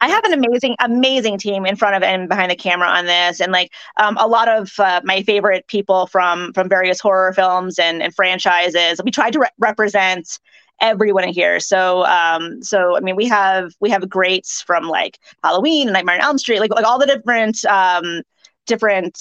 [0.00, 3.40] I have an amazing, amazing team in front of and behind the camera on this,
[3.40, 7.80] and like um, a lot of uh, my favorite people from from various horror films
[7.80, 9.00] and, and franchises.
[9.04, 10.38] We tried to re- represent
[10.80, 11.58] everyone in here.
[11.58, 16.20] So, um, so I mean, we have we have greats from like Halloween, Nightmare on
[16.20, 18.22] Elm Street, like like all the different um,
[18.66, 19.16] different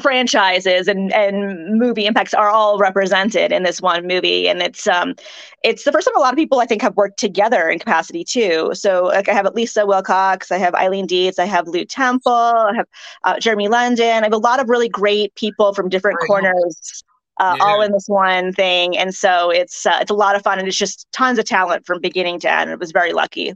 [0.00, 4.48] franchises and and movie impacts are all represented in this one movie.
[4.48, 5.14] And it's um
[5.62, 8.24] it's the first time a lot of people i think have worked together in capacity
[8.24, 8.70] too.
[8.74, 12.32] So like i have at lisa wilcox i have eileen dietz i have lew temple
[12.32, 12.86] i have
[13.24, 14.22] uh, jeremy london.
[14.22, 17.02] I have a lot of really great people from different corners
[17.38, 17.64] uh, yeah.
[17.64, 18.96] all in this one thing.
[18.96, 21.86] And so it's uh, it's a lot of fun and it's just tons of talent
[21.86, 22.62] from beginning to end.
[22.62, 23.54] And it was very lucky.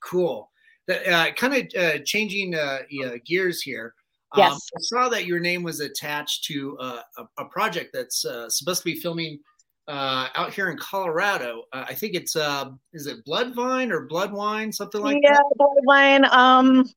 [0.00, 0.50] Cool.
[0.88, 2.78] Uh, kind of uh, changing uh,
[3.24, 3.94] gears here
[4.36, 4.52] Yes.
[4.52, 8.48] Um, I saw that your name was attached to uh, a, a, project that's uh,
[8.50, 9.38] supposed to be filming
[9.88, 11.62] uh, out here in Colorado.
[11.72, 15.44] Uh, I think it's uh, is it Bloodvine or Bloodwine, something like yeah, that.
[15.58, 16.24] Yeah, Bloodwine.
[16.32, 16.90] Um,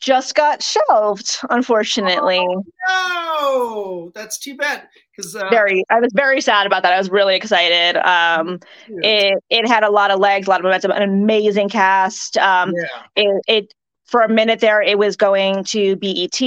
[0.00, 2.44] just got shelved, unfortunately.
[2.88, 4.88] Oh, no, that's too bad.
[5.16, 6.92] Because uh, very, I was very sad about that.
[6.92, 7.96] I was really excited.
[8.08, 9.10] Um, yeah.
[9.10, 12.36] it it had a lot of legs, a lot of momentum, an amazing cast.
[12.38, 12.86] Um, yeah.
[13.16, 13.74] it, it
[14.08, 16.40] for a minute there, it was going to BET.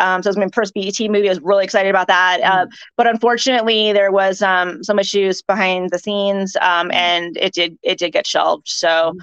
[0.00, 1.28] Um, so it was my first BET movie.
[1.28, 2.40] I was really excited about that.
[2.40, 2.50] Mm.
[2.50, 6.94] Uh, but unfortunately, there was um, some issues behind the scenes, um, mm.
[6.94, 8.68] and it did it did get shelved.
[8.68, 9.14] So.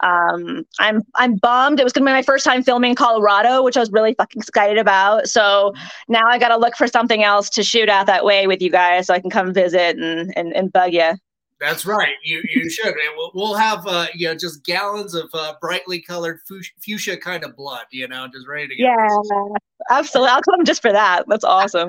[0.00, 1.80] Um, I'm I'm bummed.
[1.80, 4.14] It was going to be my first time filming in Colorado, which I was really
[4.14, 5.28] fucking excited about.
[5.28, 5.80] So mm.
[6.08, 8.70] now I got to look for something else to shoot out that way with you
[8.70, 11.12] guys, so I can come visit and and, and bug you.
[11.58, 12.14] That's right.
[12.22, 12.94] You you should.
[13.16, 16.40] We'll, we'll have uh, you know just gallons of uh, brightly colored
[16.80, 17.86] fuchsia kind of blood.
[17.90, 18.82] You know, just ready to go.
[18.82, 19.48] Yeah,
[19.90, 20.30] absolutely.
[20.30, 21.24] I'll come just for that.
[21.28, 21.88] That's awesome.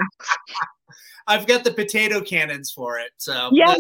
[1.28, 3.12] I've got the potato cannons for it.
[3.18, 3.76] So yeah,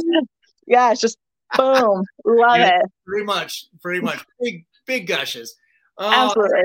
[0.68, 0.92] yeah.
[0.92, 1.18] It's just
[1.56, 2.04] boom.
[2.26, 2.92] Love yeah, it.
[3.06, 3.68] Pretty much.
[3.82, 4.24] Pretty much.
[4.42, 5.56] Big big gushes.
[5.98, 6.64] Uh, absolutely.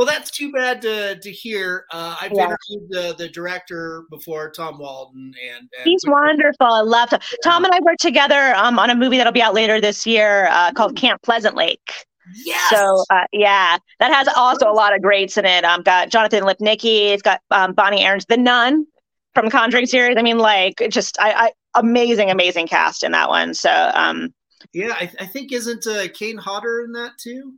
[0.00, 1.84] Well, that's too bad to, to hear.
[1.92, 2.44] Uh, I've yeah.
[2.44, 6.68] interviewed the, the director before, Tom Walton, and, and he's wonderful.
[6.68, 7.20] I love Tom.
[7.44, 10.48] Tom and I worked together um, on a movie that'll be out later this year
[10.52, 12.06] uh, called Camp Pleasant Lake.
[12.46, 12.70] Yes.
[12.70, 15.66] So uh, yeah, that has also a lot of greats in it.
[15.66, 17.10] Um, got Jonathan Lipnicki.
[17.10, 18.86] It's got um, Bonnie Aarons, the Nun
[19.34, 20.16] from Conjuring series.
[20.16, 23.52] I mean, like just I, I amazing, amazing cast in that one.
[23.52, 24.32] So um,
[24.72, 27.52] yeah, I, I think isn't uh, Kane Hodder in that too?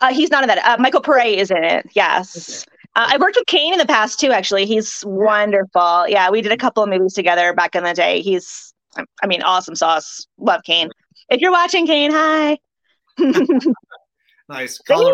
[0.00, 0.58] Uh, he's not in that.
[0.58, 1.86] Uh, Michael Paré is in it.
[1.94, 2.64] Yes.
[2.66, 2.76] Okay.
[2.96, 4.30] Uh, I worked with Kane in the past too.
[4.30, 6.08] Actually, he's wonderful.
[6.08, 8.20] Yeah, we did a couple of movies together back in the day.
[8.20, 8.72] He's,
[9.22, 10.26] I mean, awesome sauce.
[10.38, 10.90] Love Kane.
[11.28, 12.58] If you're watching, Kane, hi.
[13.18, 14.80] nice.
[14.86, 15.12] They're all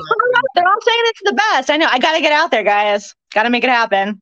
[0.83, 1.71] saying it's the best.
[1.71, 1.87] I know.
[1.91, 3.15] I got to get out there, guys.
[3.33, 4.21] Got to make it happen.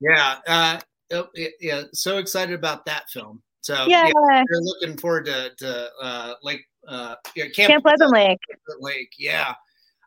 [0.00, 0.36] Yeah.
[0.46, 0.80] Uh,
[1.12, 1.28] oh,
[1.60, 1.84] yeah.
[1.92, 3.42] So excited about that film.
[3.62, 8.10] So yeah, yeah we're looking forward to, to uh, like uh, yeah, Camp, Camp Pleasant
[8.10, 8.38] Lake.
[8.80, 9.12] Lake.
[9.18, 9.54] Yeah.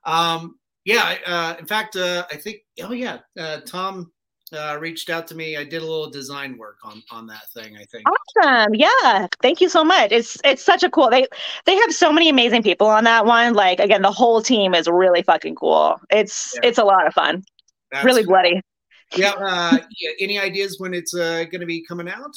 [0.05, 4.11] Um, yeah, uh, in fact, uh, I think, oh yeah, uh, Tom
[4.53, 5.57] uh, reached out to me.
[5.57, 7.75] I did a little design work on on that thing.
[7.77, 8.05] I think.
[8.07, 8.75] Awesome.
[8.75, 9.27] Yeah.
[9.41, 10.11] Thank you so much.
[10.11, 11.09] It's it's such a cool.
[11.09, 11.27] They
[11.65, 13.53] they have so many amazing people on that one.
[13.53, 15.99] Like again, the whole team is really fucking cool.
[16.09, 16.69] It's yeah.
[16.69, 17.43] it's a lot of fun.
[17.91, 18.61] That's really bloody.
[19.15, 20.11] Yeah, uh, yeah.
[20.19, 22.35] Any ideas when it's uh, going to be coming out?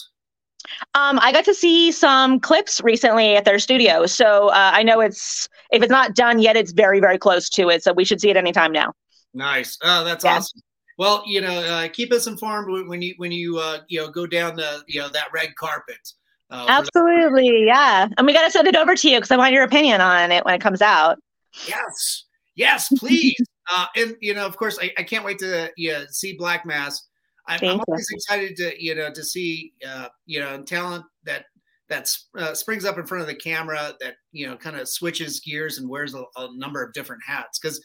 [0.94, 5.00] Um, I got to see some clips recently at their studio, so uh, I know
[5.00, 7.82] it's if it's not done yet, it's very very close to it.
[7.82, 8.92] So we should see it anytime now.
[9.34, 9.78] Nice.
[9.82, 10.36] Oh, that's yeah.
[10.36, 10.60] awesome.
[10.98, 14.26] Well, you know, uh, keep us informed when you when you uh, you know go
[14.26, 16.12] down the you know that red carpet.
[16.50, 18.08] Uh, Absolutely, yeah.
[18.16, 20.30] And we got to send it over to you because I want your opinion on
[20.30, 21.18] it when it comes out.
[21.66, 22.24] Yes.
[22.54, 23.34] Yes, please.
[23.70, 27.06] uh, and you know, of course, I, I can't wait to yeah, see Black Mass.
[27.48, 31.46] I'm, I'm always excited to you know to see uh, you know talent that
[31.88, 35.40] that uh, springs up in front of the camera that you know kind of switches
[35.40, 37.58] gears and wears a, a number of different hats.
[37.58, 37.80] Because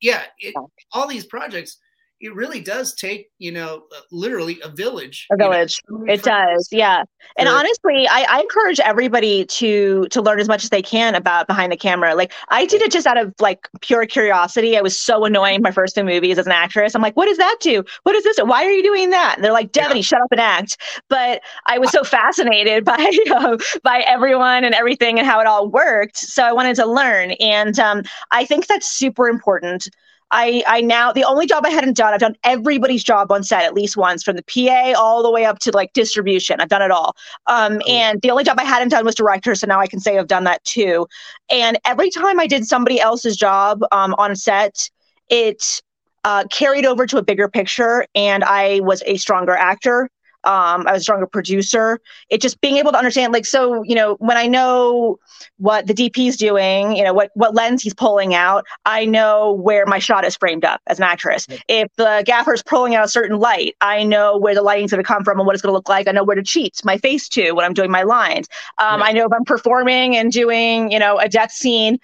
[0.00, 0.54] yeah it,
[0.92, 1.78] all these projects
[2.20, 5.80] it really does take you know uh, literally a village a village.
[5.88, 7.04] you know, it does yeah.
[7.36, 11.46] And honestly I, I, encourage everybody to to learn as much as they can about
[11.46, 12.14] behind the camera.
[12.14, 14.76] Like i did it just out of like pure curiosity.
[14.76, 16.94] I was so annoying my first two movies as an actress.
[16.94, 17.84] I'm like what does that do?
[18.02, 18.38] What is this?
[18.38, 19.34] Why are you doing that?
[19.36, 20.02] And they're like Devanny yeah.
[20.02, 20.76] shut up and act.
[21.08, 25.68] But i was so fascinated by uh, by everyone and everything and how it all
[25.68, 26.16] worked.
[26.16, 27.32] So i wanted to learn.
[27.32, 29.88] And um, i think that's super important
[30.30, 33.62] I I now the only job I hadn't done, I've done everybody's job on set
[33.62, 36.60] at least once, from the PA all the way up to like distribution.
[36.60, 37.16] I've done it all.
[37.46, 40.18] Um, and the only job I hadn't done was director, so now I can say
[40.18, 41.06] I've done that too.
[41.50, 44.90] And every time I did somebody else's job um, on set,
[45.28, 45.82] it
[46.24, 50.10] uh, carried over to a bigger picture, and I was a stronger actor
[50.48, 52.00] um, I was a stronger producer.
[52.30, 55.18] It just being able to understand, like, so you know, when I know
[55.58, 59.52] what the DP is doing, you know, what what lens he's pulling out, I know
[59.52, 61.46] where my shot is framed up as an actress.
[61.68, 65.04] If the gaffer is pulling out a certain light, I know where the lighting's going
[65.04, 66.08] to come from and what it's going to look like.
[66.08, 68.48] I know where to cheat my face to when I'm doing my lines.
[68.78, 71.98] Um, I know if I'm performing and doing, you know, a death scene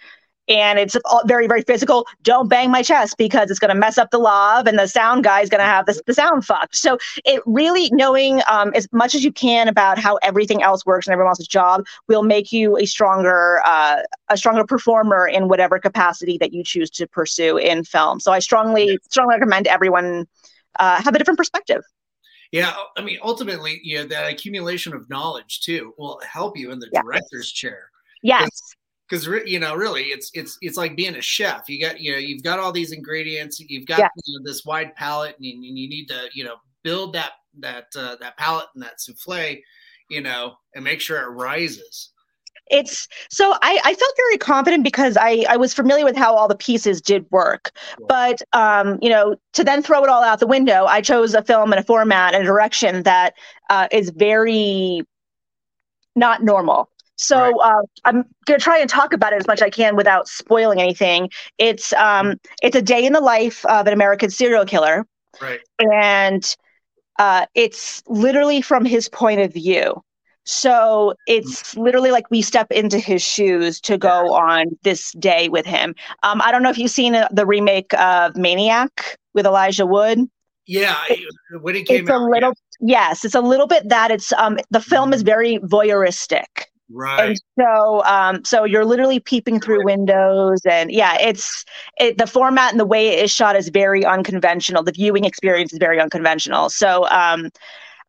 [0.49, 2.07] and it's very very physical.
[2.23, 5.25] Don't bang my chest because it's going to mess up the lav and the sound
[5.25, 6.77] guy is going to have the, the sound fucked.
[6.77, 11.07] So it really knowing um, as much as you can about how everything else works
[11.07, 15.79] and everyone else's job will make you a stronger uh, a stronger performer in whatever
[15.79, 18.21] capacity that you choose to pursue in film.
[18.21, 20.27] So i strongly strongly recommend everyone
[20.79, 21.83] uh, have a different perspective.
[22.53, 26.79] Yeah, I mean, ultimately, you know, that accumulation of knowledge too will help you in
[26.79, 27.91] the director's chair.
[28.23, 28.49] Yes
[29.09, 32.19] because you know really it's it's it's like being a chef you got you know
[32.19, 34.09] you've got all these ingredients you've got yeah.
[34.25, 37.87] you know, this wide palette and you, you, need to you know build that that
[37.97, 39.57] uh, that palette and that souffle
[40.09, 42.11] you know and make sure it rises
[42.71, 46.49] it's so I, I felt very confident because I, I was familiar with how all
[46.49, 47.71] the pieces did work.
[48.09, 51.43] But um, you know, to then throw it all out the window, I chose a
[51.43, 53.35] film and a format and a direction that
[53.69, 55.03] uh, is very
[56.17, 56.89] not normal.
[57.17, 57.55] So right.
[57.79, 60.81] uh, I'm gonna try and talk about it as much as I can without spoiling
[60.81, 61.31] anything.
[61.59, 65.07] It's um, it's a day in the life of an American serial killer,
[65.41, 65.61] right?
[65.79, 66.45] And
[67.19, 70.03] uh, it's literally from his point of view.
[70.45, 71.81] So it's mm-hmm.
[71.83, 75.95] literally like we step into his shoes to go on this day with him.
[76.23, 80.19] Um, I don't know if you've seen the remake of Maniac with Elijah Wood.
[80.67, 80.97] Yeah,
[81.61, 83.09] when it came it's out, a little yeah.
[83.09, 85.27] yes, it's a little bit that it's um the film is mm-hmm.
[85.27, 86.47] very voyeuristic.
[86.91, 87.31] Right.
[87.31, 91.65] And so, um, so you're literally peeping through windows, and yeah, it's
[91.99, 94.83] it, the format and the way it is shot is very unconventional.
[94.83, 96.69] The viewing experience is very unconventional.
[96.69, 97.51] So, um,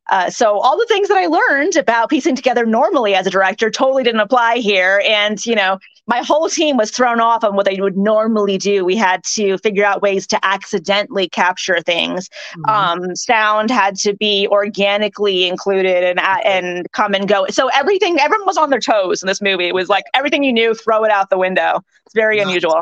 [0.09, 3.71] uh, so all the things that I learned about piecing together normally as a director
[3.71, 5.01] totally didn't apply here.
[5.07, 8.85] And you know, my whole team was thrown off on what they would normally do.
[8.85, 12.29] We had to figure out ways to accidentally capture things.
[12.57, 12.69] Mm-hmm.
[12.69, 17.47] Um, sound had to be organically included and and come and go.
[17.49, 19.65] So everything, everyone was on their toes in this movie.
[19.65, 21.81] It was like everything you knew, throw it out the window.
[22.05, 22.45] It's very nice.
[22.45, 22.81] unusual.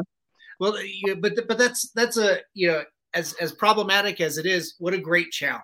[0.60, 2.84] Well, yeah, but but that's that's a you know
[3.14, 5.64] as as problematic as it is, what a great challenge.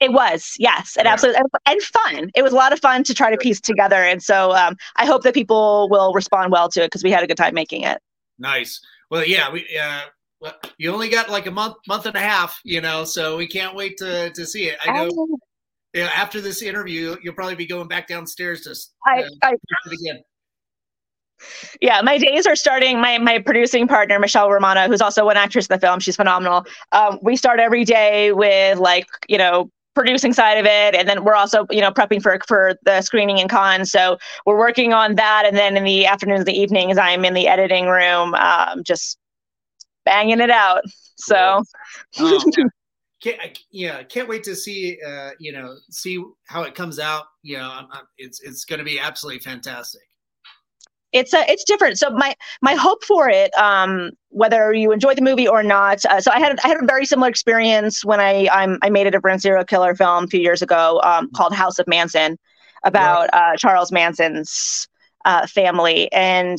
[0.00, 1.12] It was, yes, and yeah.
[1.12, 2.30] absolutely, and, fun.
[2.36, 5.06] It was a lot of fun to try to piece together, and so um, I
[5.06, 7.82] hope that people will respond well to it because we had a good time making
[7.82, 8.00] it.
[8.38, 8.80] Nice.
[9.10, 10.02] Well, yeah, we uh,
[10.40, 13.48] well, you only got like a month, month and a half, you know, so we
[13.48, 14.78] can't wait to to see it.
[14.86, 15.08] I know.
[15.08, 15.36] Um,
[15.94, 19.54] yeah, after this interview, you'll probably be going back downstairs to uh, I,
[19.86, 20.22] again.
[21.80, 23.00] Yeah, my days are starting.
[23.00, 26.66] My my producing partner Michelle Romano, who's also an actress in the film, she's phenomenal.
[26.92, 30.94] Um, we start every day with like you know producing side of it.
[30.94, 34.58] And then we're also you know prepping for for the screening and con so we're
[34.58, 35.44] working on that.
[35.46, 39.18] And then in the afternoons the evenings i'm in the editing room um, just
[40.04, 40.82] banging it out.
[41.16, 41.62] So.
[42.20, 42.40] Oh,
[43.20, 47.24] can't, yeah can't wait to see uh, you know see how it comes out.
[47.42, 50.02] You know I'm, I'm, it's it's going to be absolutely fantastic
[51.18, 51.98] it's a it's different.
[51.98, 56.04] So my my hope for it, um, whether you enjoy the movie or not.
[56.04, 59.06] Uh, so I had I had a very similar experience when I I'm, i made
[59.06, 62.38] it a different serial killer film a few years ago um, called House of Manson,
[62.84, 64.88] about uh, Charles Manson's
[65.24, 66.58] uh, family, and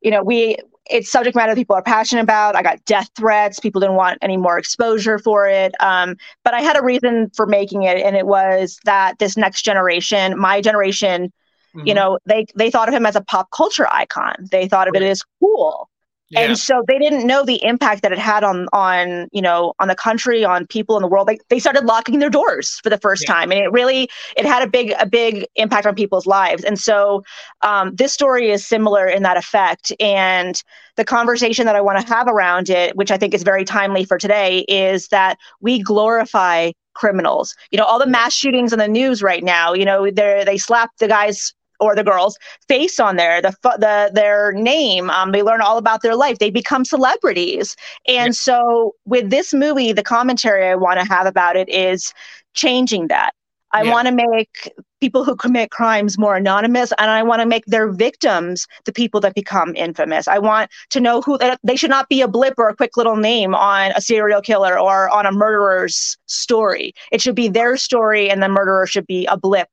[0.00, 0.56] you know we
[0.90, 2.56] it's subject matter people are passionate about.
[2.56, 3.60] I got death threats.
[3.60, 5.74] People didn't want any more exposure for it.
[5.80, 9.62] Um, but I had a reason for making it, and it was that this next
[9.62, 11.32] generation, my generation,
[11.74, 11.88] Mm-hmm.
[11.88, 14.34] You know, they they thought of him as a pop culture icon.
[14.50, 15.88] They thought of it as cool.
[16.32, 16.40] Yeah.
[16.40, 19.88] And so they didn't know the impact that it had on on you know on
[19.88, 21.28] the country, on people in the world.
[21.28, 23.34] They they started locking their doors for the first yeah.
[23.34, 26.64] time, and it really it had a big a big impact on people's lives.
[26.64, 27.22] And so
[27.60, 29.92] um, this story is similar in that effect.
[30.00, 30.62] And
[30.96, 34.06] the conversation that I want to have around it, which I think is very timely
[34.06, 37.54] for today, is that we glorify criminals.
[37.70, 39.74] You know, all the mass shootings in the news right now.
[39.74, 44.10] You know, they they slap the guys or the girls face on there, the the
[44.14, 45.10] their name.
[45.10, 46.38] Um, they learn all about their life.
[46.38, 47.76] They become celebrities.
[48.06, 48.32] And yeah.
[48.32, 52.14] so with this movie, the commentary I want to have about it is
[52.54, 53.32] changing that.
[53.72, 53.90] I yeah.
[53.90, 57.90] want to make people who commit crimes more anonymous and I want to make their
[57.90, 60.28] victims the people that become infamous.
[60.28, 63.16] I want to know who they should not be a blip or a quick little
[63.16, 66.94] name on a serial killer or on a murderer's story.
[67.10, 69.68] It should be their story and the murderer should be a blip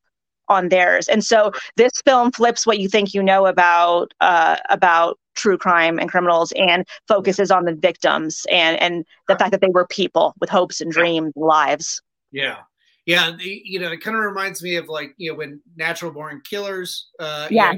[0.50, 1.08] on theirs.
[1.08, 6.00] And so this film flips what you think you know about uh, about true crime
[6.00, 10.34] and criminals and focuses on the victims and and the fact that they were people
[10.40, 12.02] with hopes and dreams, lives.
[12.32, 12.58] Yeah.
[13.06, 16.44] Yeah, you know, it kind of reminds me of like you know when Natural Born
[16.48, 17.74] Killers, uh, yeah,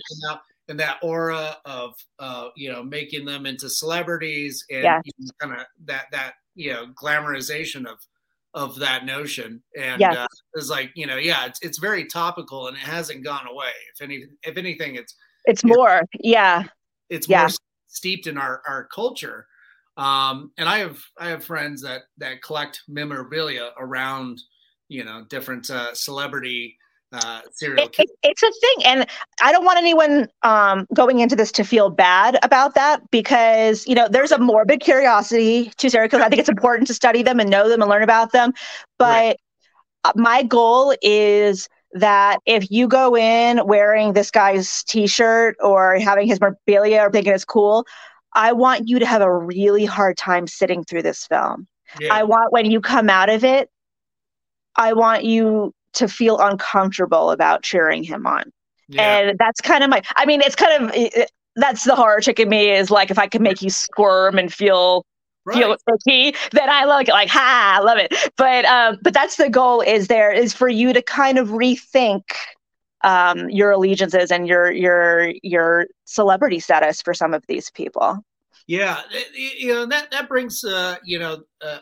[0.67, 5.01] and that aura of uh, you know making them into celebrities and yes.
[5.05, 7.99] you know, kind of that that you know glamorization of
[8.53, 9.61] of that notion.
[9.77, 10.17] And yes.
[10.17, 13.71] uh, it's like you know yeah it's, it's very topical and it hasn't gone away.
[13.93, 16.03] If any if anything it's it's more.
[16.19, 16.63] Yeah.
[17.09, 17.41] it's yeah.
[17.41, 17.49] more
[17.87, 19.47] steeped in our our culture.
[19.97, 24.39] Um and i have i have friends that that collect memorabilia around
[24.87, 26.77] you know different uh celebrity
[27.13, 29.07] uh, serial it, it, it's a thing and
[29.41, 33.95] i don't want anyone um, going into this to feel bad about that because you
[33.95, 37.39] know there's a morbid curiosity to serial killers i think it's important to study them
[37.39, 38.53] and know them and learn about them
[38.97, 39.37] but right.
[40.03, 46.27] Uh, my goal is that if you go in wearing this guy's t-shirt or having
[46.27, 47.85] his memorabilia or thinking it's cool
[48.33, 51.67] i want you to have a really hard time sitting through this film
[51.99, 52.11] yeah.
[52.13, 53.69] i want when you come out of it
[54.75, 58.51] i want you to feel uncomfortable about cheering him on.
[58.87, 59.19] Yeah.
[59.19, 62.39] And that's kind of my, I mean, it's kind of, it, that's the horror chick
[62.39, 65.05] in me is like, if I can make you squirm and feel,
[65.45, 65.57] right.
[65.57, 68.13] feel icky, then I look like, ha, I love it.
[68.37, 72.23] But, um, but that's the goal is there is for you to kind of rethink
[73.03, 78.23] um, your allegiances and your, your, your celebrity status for some of these people.
[78.67, 79.01] Yeah.
[79.33, 81.79] You know, that, that brings, uh, you know, uh,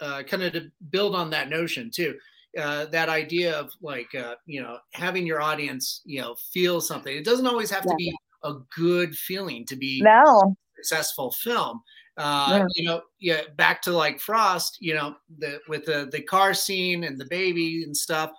[0.00, 2.18] uh, kind of to build on that notion too
[2.58, 7.16] uh, that idea of like uh, you know having your audience you know feel something.
[7.16, 7.92] It doesn't always have yeah.
[7.92, 11.80] to be a good feeling to be no successful film.
[12.16, 12.66] Uh, yeah.
[12.74, 13.40] You know, yeah.
[13.56, 14.78] Back to like Frost.
[14.80, 18.32] You know, the with the the car scene and the baby and stuff.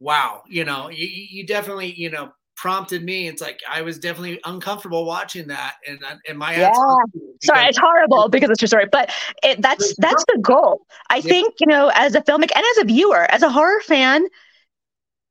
[0.00, 0.42] Wow.
[0.48, 3.28] You know, you, you definitely you know prompted me.
[3.28, 6.72] It's like I was definitely uncomfortable watching that, and and my yeah.
[7.42, 9.10] Sorry, it's horrible because it's your story, but
[9.42, 10.86] it, that's that's the goal.
[11.10, 11.22] I yeah.
[11.22, 14.26] think you know, as a filmmaker and as a viewer, as a horror fan,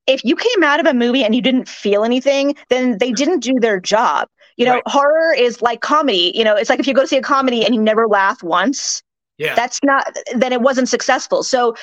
[0.07, 3.39] if you came out of a movie and you didn't feel anything, then they didn't
[3.39, 4.27] do their job.
[4.57, 4.83] You know, right.
[4.85, 6.31] horror is like comedy.
[6.35, 8.43] You know, it's like if you go to see a comedy and you never laugh
[8.43, 9.01] once.
[9.37, 9.55] Yeah.
[9.55, 11.43] That's not then it wasn't successful.
[11.43, 11.75] So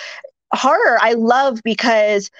[0.54, 2.30] horror I love because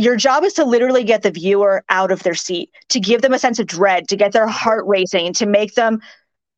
[0.00, 3.34] your job is to literally get the viewer out of their seat, to give them
[3.34, 6.00] a sense of dread, to get their heart racing, to make them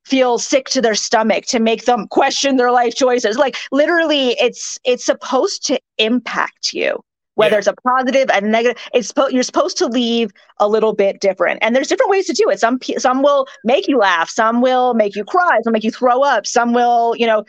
[0.05, 3.37] feel sick to their stomach, to make them question their life choices.
[3.37, 7.01] Like literally it's it's supposed to impact you.
[7.35, 7.71] Whether yeah.
[7.71, 11.61] it's a and negative, it's you're supposed to leave a little bit different.
[11.63, 12.61] And there's different ways to do it.
[12.61, 15.91] Some some will make you laugh, some will make you cry, some will make you
[15.91, 17.45] throw up, some will, you know,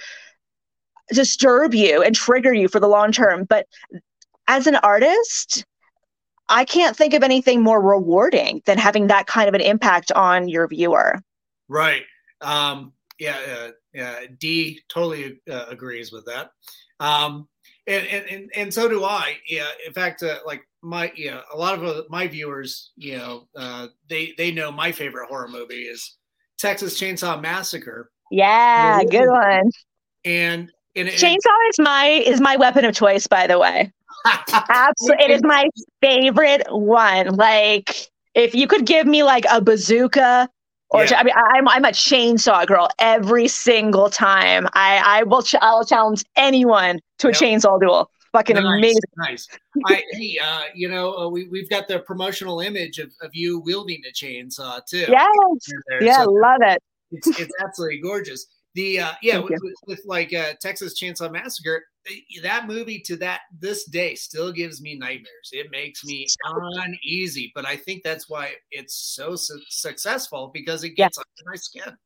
[1.10, 3.44] disturb you and trigger you for the long term.
[3.44, 3.68] But
[4.48, 5.66] as an artist,
[6.50, 10.48] I can't think of anything more rewarding than having that kind of an impact on
[10.48, 11.22] your viewer.
[11.70, 12.04] Right.
[12.42, 13.38] Um, yeah.
[13.38, 14.20] Uh, yeah.
[14.40, 16.52] D totally uh, agrees with that.
[17.00, 17.48] Um,
[17.88, 19.38] and, and, and so do I.
[19.48, 19.68] Yeah.
[19.88, 23.88] In fact, uh, like my, yeah, a lot of uh, my viewers, you know, uh,
[24.10, 26.18] they, they know my favorite horror movie is
[26.58, 28.12] Texas Chainsaw Massacre.
[28.32, 29.04] Yeah.
[29.04, 29.72] Good one.
[30.26, 33.92] And, and Chainsaw is my, is my weapon of choice, by the way.
[34.26, 35.26] Absolutely.
[35.26, 35.68] It is my
[36.02, 37.36] favorite one.
[37.36, 40.50] Like, if you could give me like a bazooka
[40.90, 41.20] or yeah.
[41.20, 44.68] I mean, I'm I'm a chainsaw girl every single time.
[44.74, 47.40] I I will ch- I'll challenge anyone to a yep.
[47.40, 48.10] chainsaw duel.
[48.32, 49.02] Fucking nice, amazing.
[49.18, 49.48] Nice.
[49.86, 53.60] I, hey, uh, you know, uh, we we've got the promotional image of, of you
[53.60, 55.06] wielding a chainsaw too.
[55.08, 55.30] Yes.
[56.02, 56.82] Yeah, so love it.
[57.12, 58.48] It's it's absolutely gorgeous.
[58.76, 61.84] The uh, yeah, with, with, with, like uh, Texas Chainsaw Massacre,
[62.42, 65.50] that movie to that this day still gives me nightmares.
[65.52, 70.92] It makes me uneasy, but I think that's why it's so su- successful because it
[70.92, 71.24] gets yeah.
[71.24, 71.98] under my skin.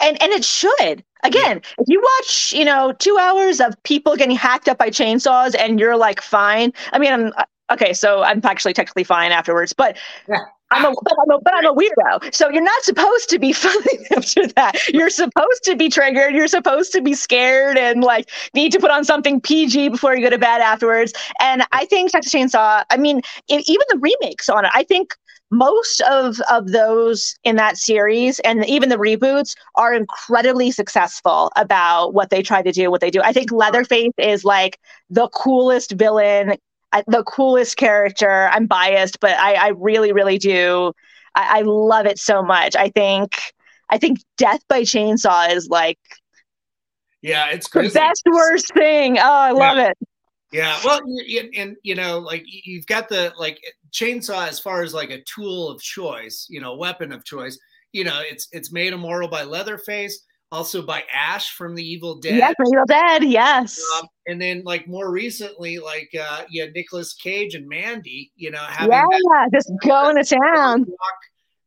[0.00, 1.04] and and it should.
[1.22, 5.56] Again, if you watch, you know, two hours of people getting hacked up by chainsaws,
[5.58, 6.72] and you're like fine.
[6.92, 7.92] I mean, I'm uh, okay.
[7.92, 9.96] So I'm actually technically fine afterwards, but.
[10.28, 10.36] Yeah.
[10.72, 12.34] I'm a, but I'm a, but I'm a weirdo.
[12.34, 14.76] So you're not supposed to be funny after that.
[14.92, 16.34] You're supposed to be triggered.
[16.34, 20.22] You're supposed to be scared and like need to put on something PG before you
[20.22, 21.12] go to bed afterwards.
[21.40, 22.84] And I think Texas Chainsaw.
[22.90, 24.72] I mean, e- even the remakes on it.
[24.74, 25.14] I think
[25.52, 32.12] most of of those in that series and even the reboots are incredibly successful about
[32.12, 34.76] what they try to do what they do i think leatherface is like
[35.08, 36.56] the coolest villain
[37.06, 38.48] the coolest character.
[38.52, 40.92] I'm biased but i i really really do.
[41.34, 42.76] I, I love it so much.
[42.76, 43.32] I think
[43.90, 45.98] i think death by chainsaw is like
[47.22, 47.98] Yeah, it's the crazy.
[47.98, 49.18] best worst thing.
[49.18, 49.96] Oh i love it.
[50.52, 53.58] Yeah, well, y- and you know, like you've got the like
[53.92, 57.58] chainsaw as far as like a tool of choice, you know, weapon of choice.
[57.92, 60.20] You know, it's it's made immortal by Leatherface,
[60.52, 62.36] also by Ash from the Evil Dead.
[62.36, 67.54] yes Evil dead yes Um, and then like more recently, like uh yeah, Nicolas Cage
[67.54, 70.86] and Mandy, you know, having yeah that just going to town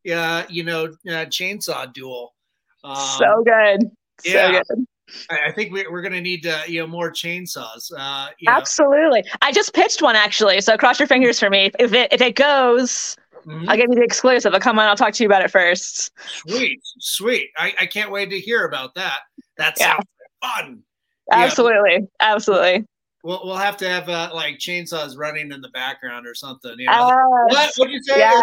[0.02, 2.34] yeah, you know, uh, chainsaw duel.
[2.82, 3.90] Um, so good
[4.22, 4.62] so yeah.
[4.68, 4.86] good
[5.28, 7.90] I, think we, we're gonna need uh, you know more chainsaws.
[7.96, 8.56] Uh, you know.
[8.56, 9.24] Absolutely.
[9.42, 11.70] I just pitched one actually, so cross your fingers for me.
[11.78, 13.16] If it if it goes,
[13.46, 13.68] Mhm.
[13.68, 14.52] I'll give you the exclusive.
[14.52, 16.10] But come on, I'll talk to you about it first.
[16.46, 17.50] Sweet, sweet.
[17.56, 19.20] I, I can't wait to hear about that.
[19.56, 19.92] That Yeah.
[19.94, 20.06] sounds
[20.42, 20.82] fun.
[21.30, 21.38] Yeah.
[21.44, 22.84] Absolutely, absolutely.
[23.22, 26.74] We'll, we'll have to have uh, like chainsaws running in the background or something.
[26.78, 27.06] You know?
[27.06, 27.52] what?
[27.52, 28.18] Yes, What'd you say?
[28.18, 28.42] yes.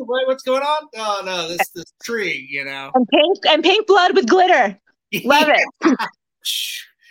[0.00, 0.88] What, what's going on?
[0.96, 2.46] Oh no, this this tree.
[2.50, 2.90] You know.
[2.94, 4.78] And pink and pink blood with glitter.
[5.24, 5.98] Love it.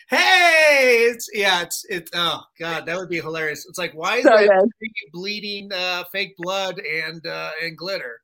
[0.09, 3.65] hey, it's yeah, it's it's oh god, that would be hilarious.
[3.67, 4.51] It's like why is So that
[5.13, 8.21] bleeding uh, fake blood and uh, and glitter?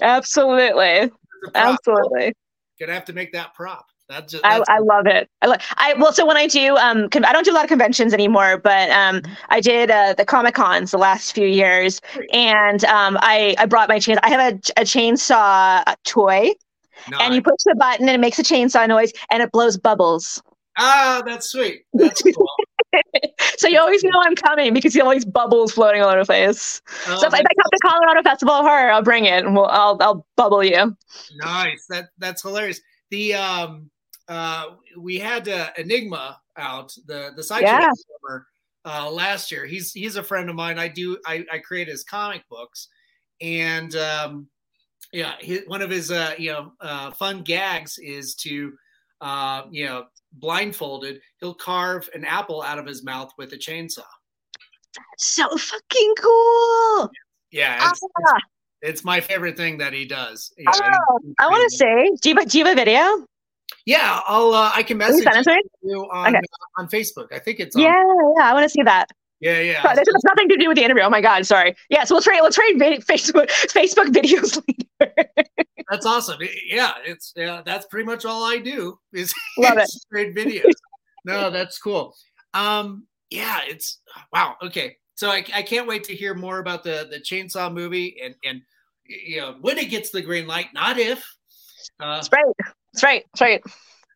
[0.00, 1.10] Absolutely,
[1.42, 1.80] It's a prop.
[1.84, 2.34] absolutely.
[2.80, 3.86] Gonna have to make that prop.
[4.08, 5.30] That's just I, that's I love it.
[5.42, 5.60] I love.
[5.76, 8.12] I well, so when I do, um, con- I don't do a lot of conventions
[8.12, 12.00] anymore, but um, I did uh, the Comic Cons the last few years,
[12.32, 14.18] and um, I I brought my chain.
[14.22, 16.50] I have a, a chainsaw toy,
[17.20, 20.42] and you push the button, and it makes a chainsaw noise, and it blows bubbles.
[20.76, 21.84] Ah, that's sweet.
[21.94, 22.48] That's cool.
[23.56, 26.20] so you always know I'm coming because you have all these bubbles floating all over
[26.20, 26.82] the place.
[27.06, 29.66] Oh, so if, I come to Colorado Festival of Horror, I'll bring it and we'll,
[29.66, 30.96] I'll I'll bubble you.
[31.36, 31.86] nice.
[31.88, 32.80] That that's hilarious.
[33.10, 33.90] The um
[34.28, 34.66] uh
[34.98, 37.90] we had uh, Enigma out the the side Yeah.
[38.84, 39.66] uh last year.
[39.66, 40.78] He's he's a friend of mine.
[40.78, 42.88] I do I I create his comic books
[43.40, 44.48] and um
[45.12, 48.72] yeah, his, one of his uh you know uh fun gags is to
[49.20, 50.04] uh you know
[50.34, 54.02] blindfolded he'll carve an apple out of his mouth with a chainsaw.
[55.18, 57.10] So fucking cool.
[57.50, 58.38] Yeah, it's, it's, Ah,
[58.82, 60.52] it's my favorite thing that he does.
[60.58, 63.26] Yeah, Oh, I want to say, do you, do you have a video?
[63.86, 64.52] Yeah, I'll.
[64.54, 65.62] Uh, I can you message send it to me?
[65.82, 66.38] you on Okay.
[66.38, 67.32] uh, on Facebook.
[67.32, 67.92] I think it's on, Yeah,
[68.36, 69.08] yeah, I want to see that.
[69.44, 69.80] Yeah, yeah.
[69.82, 71.02] But this has nothing to do with the interview.
[71.02, 71.76] Oh my god, sorry.
[71.90, 74.58] Yeah, so we'll trade we'll trade Facebook Facebook videos
[74.98, 75.14] later.
[75.90, 76.38] That's awesome.
[76.66, 77.60] Yeah, it's yeah.
[77.64, 79.90] That's pretty much all I do is Love it.
[80.10, 80.72] create videos.
[81.26, 82.16] no, that's cool.
[82.54, 84.00] Um, yeah, it's
[84.32, 84.56] wow.
[84.62, 88.34] Okay, so I, I can't wait to hear more about the the chainsaw movie and
[88.46, 88.62] and
[89.04, 91.22] you know when it gets the green light, not if.
[92.00, 92.44] Uh, That's right.
[92.58, 93.24] That's right.
[93.34, 93.62] That's right.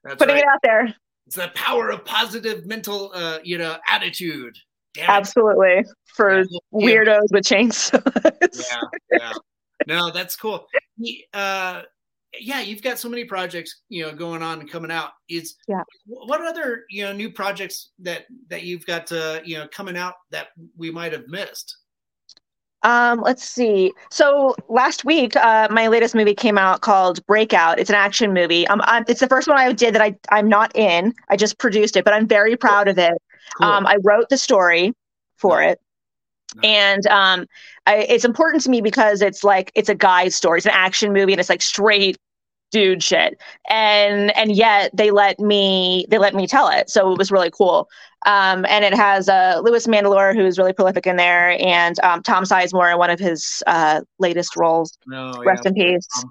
[0.04, 0.42] that's Putting right.
[0.42, 0.94] it out there.
[1.26, 4.56] It's the power of positive mental, uh, you know, attitude.
[5.06, 5.84] Absolutely.
[6.06, 6.44] For Yeah.
[6.72, 8.70] weirdos with chainsaws.
[8.70, 8.80] yeah,
[9.12, 9.32] yeah.
[9.86, 10.66] No, that's cool.
[11.32, 11.82] Uh,
[12.38, 15.12] yeah, you've got so many projects, you know, going on and coming out.
[15.28, 15.82] Is Yeah.
[16.06, 20.14] What other, you know, new projects that that you've got, uh, you know, coming out
[20.30, 21.76] that we might have missed?
[22.84, 23.92] Um, let's see.
[24.10, 27.80] So last week, uh, my latest movie came out called Breakout.
[27.80, 28.68] It's an action movie.
[28.68, 31.14] Um, i it's the first one I did that I I'm not in.
[31.28, 33.14] I just produced it, but I'm very proud of it.
[33.56, 33.66] Cool.
[33.66, 34.92] Um, I wrote the story
[35.36, 35.72] for Nice.
[35.72, 35.80] it.
[36.56, 36.64] Nice.
[36.64, 37.46] And um,
[37.86, 40.58] I, it's important to me because it's like it's a guy's story.
[40.58, 42.16] It's an action movie, and it's like straight
[42.70, 43.38] dude shit.
[43.68, 47.50] And and yet they let me they let me tell it, so it was really
[47.50, 47.88] cool.
[48.26, 52.44] Um, and it has uh, Louis Mandylor, who's really prolific in there, and um, Tom
[52.44, 54.96] Sizemore in one of his uh, latest roles.
[55.06, 56.06] no, Rest in peace.
[56.18, 56.30] Um,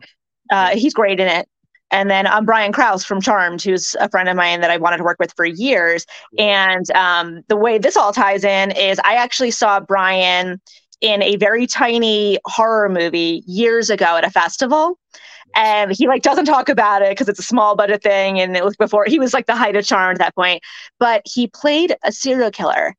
[0.50, 1.48] Uh, he's great in it.
[1.92, 4.98] And then um, Brian Krause from Charmed, who's a friend of mine that I wanted
[4.98, 6.06] to work with for years.
[6.38, 10.62] And um, the way this all ties in is I actually saw Brian
[11.00, 15.00] in a very tiny horror movie years ago at a festival.
[15.56, 18.66] And he like doesn't talk about it because it's a small budget thing, and it
[18.66, 20.62] was before he was like the height of charm at that point.
[21.00, 22.96] But he played a serial killer,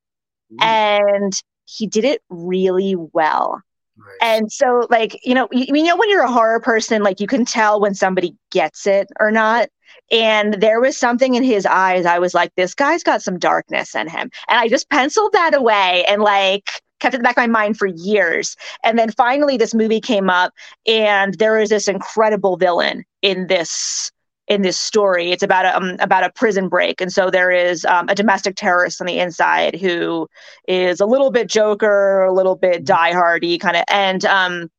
[0.52, 1.32] Ooh, and
[1.66, 3.60] he did it really well
[3.98, 4.06] Nice.
[4.22, 7.26] And so, like, you know, you, you know, when you're a horror person, like, you
[7.26, 9.68] can tell when somebody gets it or not.
[10.10, 12.06] And there was something in his eyes.
[12.06, 14.30] I was like, this guy's got some darkness in him.
[14.48, 16.70] And I just penciled that away and, like,
[17.00, 18.56] kept it in the back of my mind for years.
[18.84, 20.52] And then finally, this movie came up,
[20.86, 24.10] and there is this incredible villain in this
[24.48, 25.30] in this story.
[25.30, 28.56] It's about a um, about a prison break, and so there is um, a domestic
[28.56, 30.28] terrorist on the inside who
[30.66, 33.16] is a little bit Joker, a little bit mm-hmm.
[33.16, 34.70] diehardy kind of, and um,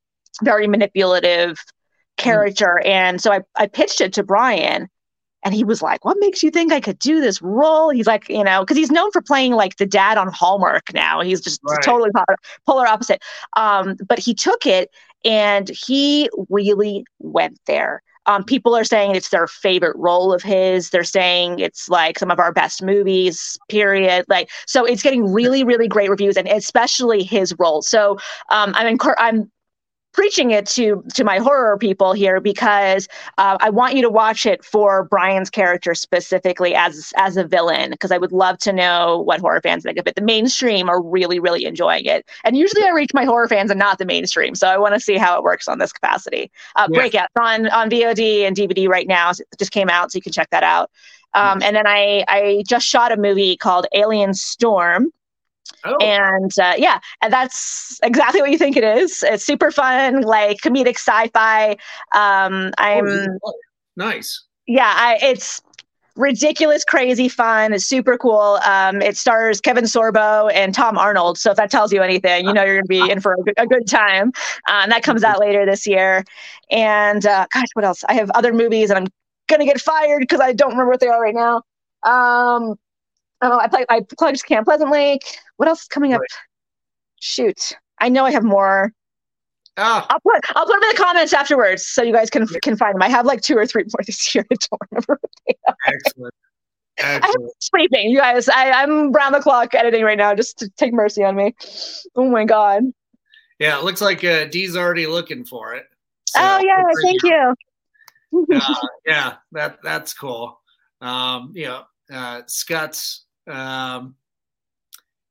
[0.44, 2.24] very manipulative mm-hmm.
[2.24, 2.82] character.
[2.86, 4.90] And so I I pitched it to Brian.
[5.46, 7.92] And he was like, What makes you think I could do this role?
[7.92, 11.22] He's like, You know, because he's known for playing like the dad on Hallmark now.
[11.22, 11.82] He's just right.
[11.82, 13.24] totally polar, polar opposite.
[13.56, 14.90] Um, but he took it
[15.24, 18.04] and he really went there.
[18.26, 20.90] Um, people are saying it's their favorite role of his.
[20.90, 24.26] They're saying it's like some of our best movies, period.
[24.28, 27.82] Like, so it's getting really, really great reviews, and especially his role.
[27.82, 28.14] So
[28.50, 29.52] um, I'm, enc- I'm
[30.20, 33.08] preaching it to to my horror people here because
[33.38, 37.92] uh, I want you to watch it for Brian's character specifically as as a villain
[37.92, 40.16] because I would love to know what horror fans think of it.
[40.16, 43.80] The mainstream are really really enjoying it, and usually I reach my horror fans and
[43.80, 46.52] not the mainstream, so I want to see how it works on this capacity.
[46.76, 47.00] Uh, yeah.
[47.00, 49.30] Breakout on on VOD and DVD right now.
[49.30, 50.92] It just came out, so you can check that out.
[51.34, 55.14] Um, and then I I just shot a movie called Alien Storm
[55.86, 55.98] Oh.
[56.02, 59.24] And uh, yeah, and that's exactly what you think it is.
[59.24, 61.72] It's super fun, like comedic sci-fi.
[62.14, 63.54] Um, I'm oh,
[63.96, 64.44] nice.
[64.68, 65.62] Yeah, I, it's
[66.16, 67.74] ridiculous, crazy fun.
[67.74, 68.60] It's super cool.
[68.66, 71.38] Um, it stars Kevin Sorbo and Tom Arnold.
[71.38, 73.44] So if that tells you anything, you know you're going to be in for a
[73.44, 74.32] good, a good time.
[74.68, 76.24] Uh, and that comes out later this year.
[76.70, 78.04] And uh, gosh, what else?
[78.08, 79.08] I have other movies, and I'm
[79.48, 81.64] going to get fired because I don't remember what they are right now.
[82.04, 82.76] Um,
[83.42, 83.86] oh, I play.
[83.90, 85.24] I plugged Camp Pleasant Lake.
[85.58, 86.22] What else is coming up?
[86.22, 86.30] Right.
[87.22, 88.94] Shoot, I know I have more.
[89.78, 90.06] Ah.
[90.10, 92.96] I'll put I'll put them in the comments afterwards so you guys can can find
[92.96, 93.02] them.
[93.02, 94.46] I have like two or three more this year.
[94.52, 95.20] I don't remember.
[95.88, 96.34] Excellent.
[96.98, 97.46] Excellent.
[97.46, 98.50] I'm sleeping, you guys.
[98.50, 100.36] I, I'm round the clock editing right now.
[100.36, 101.56] Just to take mercy on me.
[102.16, 102.84] Oh my god.
[103.58, 105.86] Yeah, it looks like uh, Dee's already looking for it.
[106.26, 107.56] So oh yeah, thank you.
[108.56, 108.76] uh,
[109.06, 110.60] yeah, that that's cool.
[111.00, 114.16] Um, you know, uh, Scott's um,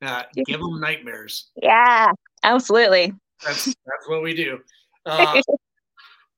[0.03, 1.51] uh, give them nightmares.
[1.61, 2.12] Yeah,
[2.43, 3.12] absolutely.
[3.45, 4.61] That's that's what we do.
[5.07, 5.41] Uh,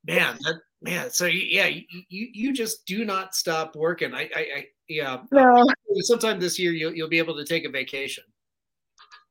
[0.07, 1.11] man, that man.
[1.11, 4.14] So yeah, you, you just do not stop working.
[4.14, 5.22] I I, I yeah.
[5.33, 5.66] No.
[6.03, 8.22] Sometime this year you'll you'll be able to take a vacation.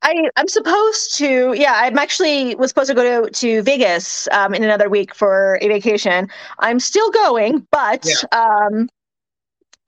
[0.02, 4.54] I, I'm supposed to, yeah, I'm actually was supposed to go to, to Vegas um,
[4.54, 6.30] in another week for a vacation.
[6.60, 8.40] I'm still going, but yeah.
[8.40, 8.90] um,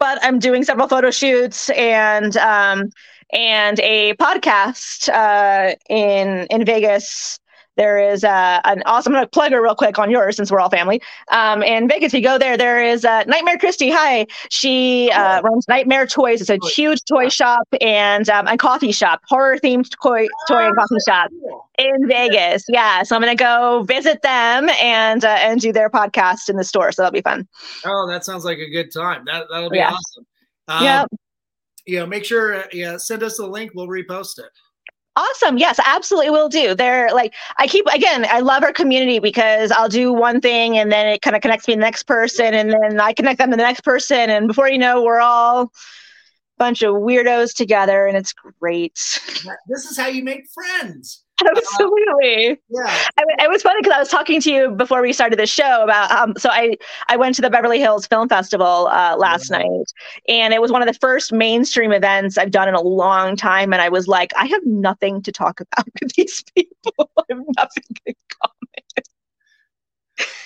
[0.02, 2.90] but I'm doing several photo shoots and um,
[3.32, 7.40] and a podcast uh, in in Vegas.
[7.78, 9.14] There is uh, an awesome.
[9.14, 11.02] I'm going to plug her real quick on yours since we're all family.
[11.32, 13.90] Um, in Vegas, if you go there, there is uh, Nightmare Christie.
[13.90, 16.42] Hi, she uh, runs Nightmare Toys.
[16.42, 20.76] It's a huge toy shop and um, and coffee shop, horror themed toy toy and
[20.76, 21.32] coffee shop
[21.78, 22.66] in Vegas.
[22.68, 26.58] Yeah, so I'm going to go visit them and uh, and do their podcast in
[26.58, 26.92] the store.
[26.92, 27.48] So that'll be fun.
[27.86, 29.24] Oh, that sounds like a good time.
[29.26, 29.92] That that'll be yeah.
[29.94, 30.26] awesome.
[30.68, 31.06] Um, yeah
[31.86, 33.72] you know, make sure, yeah, send us the link.
[33.74, 34.52] We'll repost it.
[35.16, 35.58] Awesome.
[35.58, 36.74] Yes, absolutely will do.
[36.74, 40.90] They're like I keep again, I love our community because I'll do one thing and
[40.90, 43.52] then it kind of connects me to the next person and then I connect them
[43.52, 45.70] to the next person and before you know we're all a
[46.58, 48.94] bunch of weirdos together and it's great.
[49.68, 51.26] This is how you make friends.
[51.50, 52.60] Absolutely.
[52.70, 52.98] Yeah.
[53.18, 55.84] I, it was funny because I was talking to you before we started the show
[55.84, 56.78] about um, so I
[57.08, 59.60] I went to the Beverly Hills Film Festival uh, last yeah.
[59.60, 59.92] night,
[60.28, 63.74] and it was one of the first mainstream events I've done in a long time,
[63.74, 67.10] and I was like, I have nothing to talk about with these people.
[67.18, 68.51] I have nothing in common.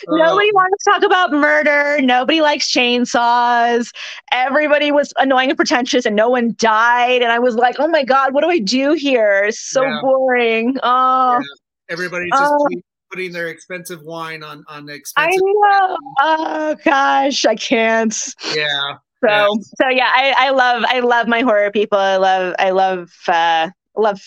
[0.07, 1.99] Nobody wants to talk about murder.
[2.01, 3.91] Nobody likes chainsaws.
[4.31, 7.21] Everybody was annoying and pretentious, and no one died.
[7.21, 9.45] And I was like, oh my God, what do I do here?
[9.47, 9.99] It's so yeah.
[10.01, 10.77] boring.
[10.83, 11.39] Oh.
[11.39, 11.47] Yeah.
[11.89, 12.79] Everybody's just uh,
[13.11, 15.39] putting their expensive wine on, on the expensive.
[15.41, 15.97] I know.
[16.19, 18.15] Oh gosh, I can't.
[18.55, 18.97] Yeah.
[19.23, 19.47] So yeah.
[19.81, 21.97] so yeah, I, I love I love my horror people.
[21.97, 24.21] I love I love uh love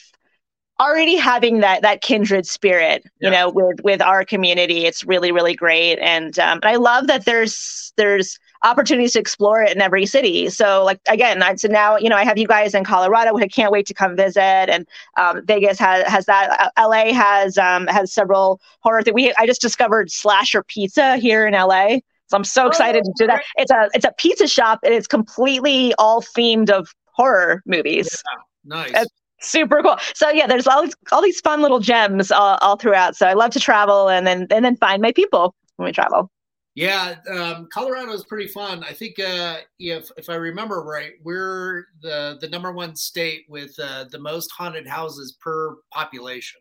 [0.80, 4.86] already having that that kindred spirit you know with with our community.
[4.86, 5.98] It's really really great.
[5.98, 10.48] And um, i love that there's there's opportunities to explore it in every city.
[10.50, 13.44] So like again I, so now you know i have you guys in colorado which
[13.44, 14.40] i can't wait to come visit.
[14.40, 19.32] And um, vegas has has that uh, la has um, has several horror things we
[19.38, 21.88] i just discovered slasher pizza here in la
[22.28, 23.42] so i'm so excited oh, to do that.
[23.56, 28.22] it's a it's a pizza shop and it's completely all themed of horror movies.
[28.64, 29.06] Yeah, nice
[29.40, 29.96] super cool.
[30.14, 33.16] So yeah, there's all these all these fun little gems all, all throughout.
[33.16, 36.30] So I love to travel and then and then find my people when we travel.
[36.74, 38.84] Yeah, um, Colorado is pretty fun.
[38.84, 43.74] I think uh, if if I remember right, we're the the number one state with
[43.80, 46.60] uh, the most haunted houses per population.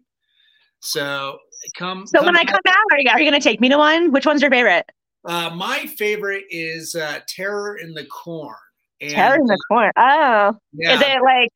[0.79, 1.37] So
[1.77, 2.07] come.
[2.07, 3.77] So come when I come back, are you, are you going to take me to
[3.77, 4.11] one?
[4.11, 4.89] Which one's your favorite?
[5.23, 8.55] Uh, my favorite is uh, Terror in the Corn.
[9.01, 9.91] And, Terror in the Corn.
[9.97, 11.51] Oh, yeah, is it like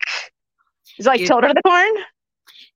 [1.01, 1.91] is like It- Children of the Corn?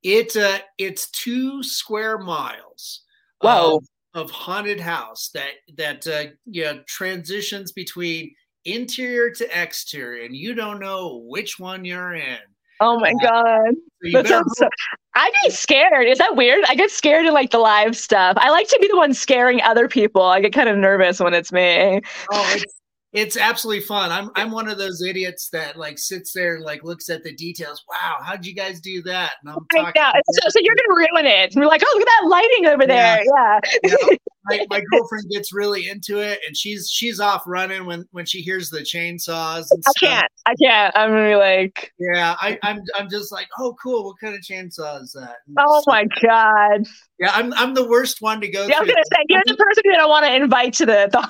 [0.04, 3.02] it uh, it's two square miles.
[3.42, 3.78] Whoa.
[4.14, 8.34] Of, of haunted house that that uh, you know transitions between
[8.66, 12.38] interior to exterior, and you don't know which one you're in.
[12.82, 13.74] Oh my god.
[14.04, 14.68] So That sounds so,
[15.16, 16.08] I get scared.
[16.08, 16.64] Is that weird?
[16.68, 18.38] I get scared in like the live stuff.
[18.40, 20.22] I like to be the one scaring other people.
[20.24, 22.02] I get kind of nervous when it's me.
[22.32, 22.74] Oh, it's,
[23.16, 24.11] it's absolutely fun.
[24.11, 27.34] I'm I'm one of those idiots that like sits there and like looks at the
[27.34, 27.84] details.
[27.89, 29.34] Wow, how'd you guys do that?
[29.41, 30.01] And I'm talking.
[30.32, 31.55] So, so you're gonna ruin it.
[31.55, 33.24] And we're like, oh, look at that lighting over there.
[33.24, 33.59] Yeah.
[33.86, 38.26] know, my, my girlfriend gets really into it, and she's she's off running when when
[38.26, 39.68] she hears the chainsaws.
[39.72, 39.93] And I stuff.
[40.01, 40.32] can't.
[40.45, 40.97] I can't.
[40.97, 44.03] I'm gonna be like, Yeah, I, I'm I'm just like, oh, cool.
[44.05, 45.38] What kind of chainsaw is that?
[45.47, 46.86] And oh so- my god.
[47.18, 49.55] Yeah, I'm I'm the worst one to go Yeah, I was gonna say you're the
[49.55, 51.30] person that I want to invite to the, the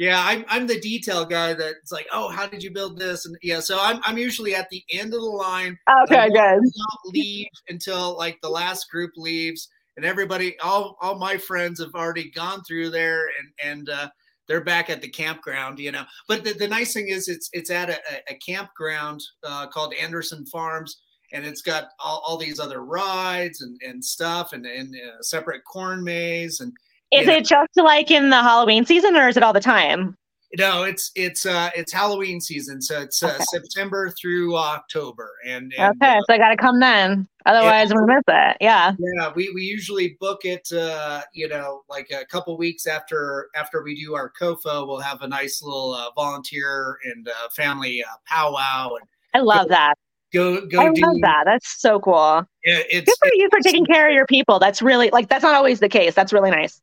[0.00, 3.26] Yeah, I'm I'm the detail guy that's like, oh, how did you build this?
[3.26, 5.78] And yeah, so I'm I'm usually at the end of the line.
[6.04, 6.34] Okay, good.
[6.62, 11.94] don't leave until like the last group leaves, and everybody, all all my friends have
[11.94, 14.08] already gone through there, and and uh,
[14.48, 16.04] they're back at the campground, you know.
[16.26, 17.98] But the, the nice thing is, it's it's at a,
[18.30, 21.02] a- campground uh, called Anderson Farms,
[21.34, 25.60] and it's got all, all these other rides and and stuff, and and a separate
[25.70, 26.72] corn maze, and
[27.12, 27.34] Is Yeah.
[27.34, 30.16] it just like in the Halloween season or is it all the time?
[30.58, 33.44] no, it's it's uh it's Halloween season, so it's uh, Okay.
[33.52, 37.28] September through October, and, and Okay, so I gotta come then.
[37.46, 38.56] Otherwise I'm gonna miss it.
[38.60, 38.92] Yeah.
[38.98, 43.82] Yeah, we, we usually book it, uh, you know, like a couple weeks after after
[43.84, 44.88] we do our COFOH.
[44.88, 49.68] We'll have a nice little uh, volunteer and uh, family uh, powwow and I love
[49.68, 49.94] that.
[50.32, 51.00] go go I do.
[51.02, 51.42] love that.
[51.44, 52.44] That's so cool.
[52.64, 54.58] Yeah, it's Good for you for taking care of your people.
[54.58, 56.14] That's really like that's not always the case.
[56.16, 56.80] That's really nice.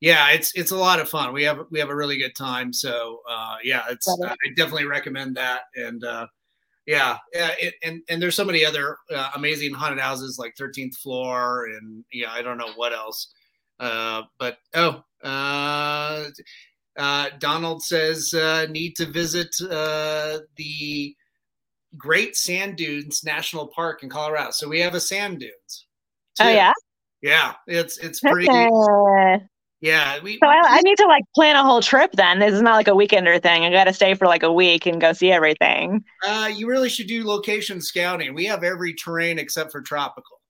[0.00, 1.32] Yeah, it's it's a lot of fun.
[1.32, 2.72] We have we have a really good time.
[2.72, 4.26] So uh, yeah, it's it.
[4.28, 5.62] I definitely recommend that.
[5.74, 6.26] And uh,
[6.86, 10.96] yeah, yeah, it, and and there's so many other uh, amazing haunted houses like 13th
[10.96, 13.32] floor and yeah, I don't know what else.
[13.78, 16.24] Uh, but oh, uh,
[16.96, 21.14] uh, Donald says uh, need to visit uh, the
[21.96, 24.50] Great Sand Dunes National Park in Colorado.
[24.52, 25.86] So we have a sand dunes.
[26.40, 26.72] Oh yeah.
[27.22, 28.46] yeah, it's it's pretty.
[29.80, 30.38] Yeah, we.
[30.42, 32.38] So I, I need to like plan a whole trip then.
[32.38, 33.64] This is not like a weekender thing.
[33.64, 36.02] I got to stay for like a week and go see everything.
[36.26, 38.34] Uh, you really should do location scouting.
[38.34, 40.40] We have every terrain except for tropical.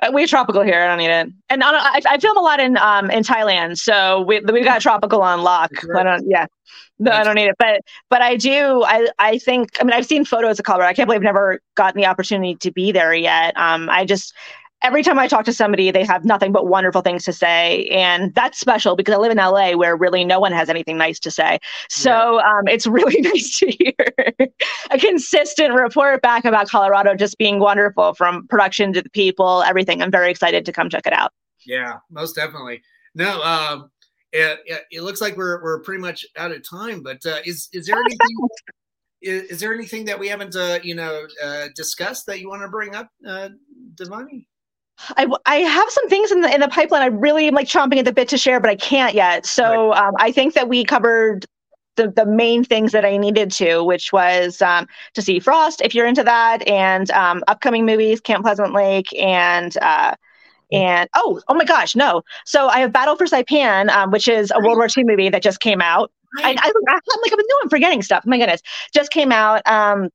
[0.00, 0.80] Uh, we have tropical here.
[0.80, 1.28] I don't need it.
[1.48, 4.80] And on, I, I film a lot in um in Thailand, so we we've got
[4.80, 5.70] tropical on lock.
[5.96, 6.24] I don't.
[6.28, 6.46] Yeah.
[7.00, 7.56] No, I don't need it.
[7.58, 8.84] But but I do.
[8.84, 9.70] I I think.
[9.80, 10.88] I mean, I've seen photos of Colorado.
[10.88, 13.56] I can't believe I've never gotten the opportunity to be there yet.
[13.56, 14.34] Um, I just.
[14.84, 18.34] Every time I talk to somebody, they have nothing but wonderful things to say, and
[18.34, 21.30] that's special because I live in LA, where really no one has anything nice to
[21.30, 21.58] say.
[21.88, 24.50] So um, it's really nice to hear
[24.90, 30.02] a consistent report back about Colorado just being wonderful from production to the people, everything.
[30.02, 31.32] I'm very excited to come check it out.
[31.64, 32.82] Yeah, most definitely.
[33.14, 33.90] No, um,
[34.32, 37.02] it, it, it looks like we're we're pretty much out of time.
[37.02, 38.48] But uh, is is there anything?
[39.22, 42.60] Is, is there anything that we haven't uh, you know uh, discussed that you want
[42.60, 43.48] to bring up, uh,
[43.94, 44.44] Devanny?
[45.16, 47.02] I, I have some things in the in the pipeline.
[47.02, 49.46] I really am like chomping at the bit to share, but I can't yet.
[49.46, 51.46] So um, I think that we covered
[51.96, 55.94] the the main things that I needed to, which was um, to see Frost if
[55.94, 60.14] you're into that, and um, upcoming movies, Camp Pleasant Lake, and uh,
[60.72, 62.22] and oh oh my gosh, no!
[62.44, 65.42] So I have Battle for Saipan, um, which is a World War II movie that
[65.42, 66.10] just came out.
[66.38, 68.24] I, I, I'm like, I know I'm forgetting stuff.
[68.26, 68.60] My goodness,
[68.92, 69.62] just came out.
[69.66, 70.08] Um,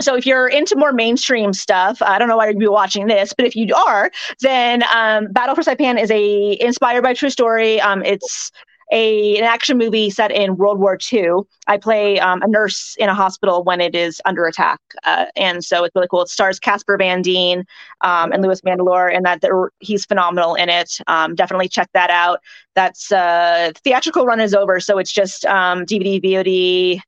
[0.00, 3.32] so if you're into more mainstream stuff, I don't know why you'd be watching this,
[3.36, 7.80] but if you are, then um, Battle for Saipan is a inspired by true story.
[7.80, 8.52] Um, it's
[8.90, 11.40] a an action movie set in World War II.
[11.66, 15.64] I play um, a nurse in a hospital when it is under attack, uh, and
[15.64, 16.22] so it's really cool.
[16.22, 17.64] It stars Casper Van Dien
[18.00, 19.42] um, and Louis Mandylor, and that
[19.80, 20.98] he's phenomenal in it.
[21.06, 22.40] Um, definitely check that out.
[22.74, 27.00] That's uh, theatrical run is over, so it's just um, DVD, VOD.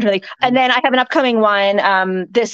[0.00, 0.24] To think.
[0.40, 2.52] And then I have an upcoming one um, this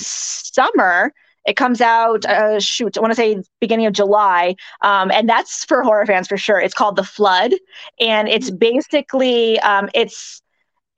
[0.53, 1.12] summer.
[1.47, 4.57] It comes out, uh, shoot, I want to say beginning of July.
[4.82, 6.61] Um, and that's for horror fans for sure.
[6.61, 7.53] It's called The Flood.
[7.99, 10.43] And it's basically, um, it's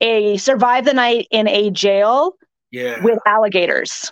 [0.01, 2.33] a survive the night in a jail
[2.71, 3.01] Yeah.
[3.01, 4.11] with alligators.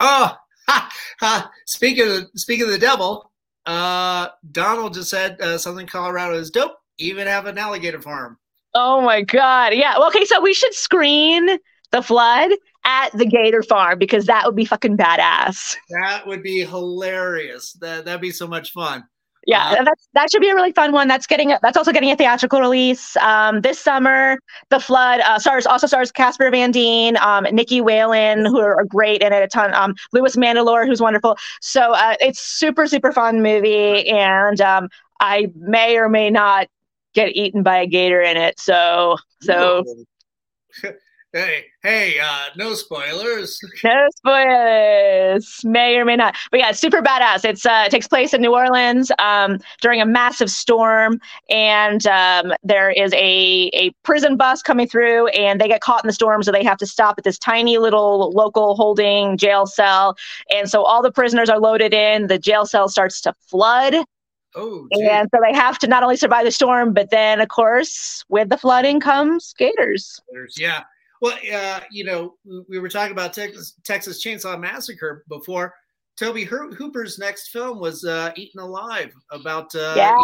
[0.00, 0.34] Oh,
[0.68, 1.50] ha, ha.
[1.66, 3.30] speaking of speaking of the devil,
[3.66, 6.76] uh, Donald just said uh, Southern Colorado is dope.
[6.98, 8.38] Even have an alligator farm.
[8.78, 9.72] Oh my god!
[9.72, 9.98] Yeah.
[9.98, 11.58] Well, okay, so we should screen
[11.92, 12.50] the flood
[12.84, 15.76] at the gator farm because that would be fucking badass.
[15.90, 17.72] That would be hilarious.
[17.80, 19.04] That that'd be so much fun.
[19.46, 21.08] Yeah, Uh, that's that should be a really fun one.
[21.08, 24.38] That's getting a, that's also getting a theatrical release um, this summer.
[24.70, 28.84] The Flood uh, stars also stars Casper Van Dien, um, Nicky Whelan, who are, are
[28.84, 29.72] great in it a ton.
[29.72, 31.38] Um, Louis Mandylor, who's wonderful.
[31.60, 34.88] So uh, it's super super fun movie, and um,
[35.20, 36.66] I may or may not
[37.16, 38.60] get eaten by a gator in it.
[38.60, 39.82] So so
[41.32, 43.58] hey, hey, uh, no spoilers.
[43.84, 45.60] no spoilers.
[45.64, 46.36] May or may not.
[46.50, 47.44] But yeah, super badass.
[47.44, 52.52] It's uh, it takes place in New Orleans um, during a massive storm, and um,
[52.62, 56.42] there is a a prison bus coming through, and they get caught in the storm,
[56.42, 60.16] so they have to stop at this tiny little local holding jail cell,
[60.50, 62.26] and so all the prisoners are loaded in.
[62.26, 63.94] The jail cell starts to flood,
[64.56, 65.06] Oh, gee.
[65.06, 68.48] and so they have to not only survive the storm, but then of course with
[68.48, 70.18] the flooding comes gators.
[70.56, 70.82] yeah.
[71.22, 75.72] Well, uh, you know, we- we were talking about Texas, Texas Chainsaw Massacre before.
[76.18, 80.16] Toby Her- Hooper's next film was uh, Eaten Alive about uh, yeah.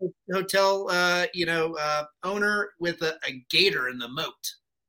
[0.00, 4.34] you hotel, uh, you know, uh, owner with a, a gator in the moat.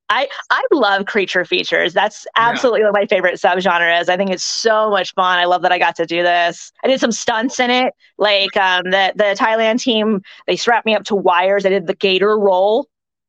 [0.10, 1.94] I I love creature features.
[1.94, 4.10] That's absolutely what my favorite subgenre is.
[4.10, 5.40] I think it's so much fun.
[5.40, 6.72] I love that I got to do this.
[6.84, 10.22] I did some stunts in it, like um, the the Thailand team.
[10.46, 11.66] They strapped me up to wires.
[11.66, 12.88] I did the gator roll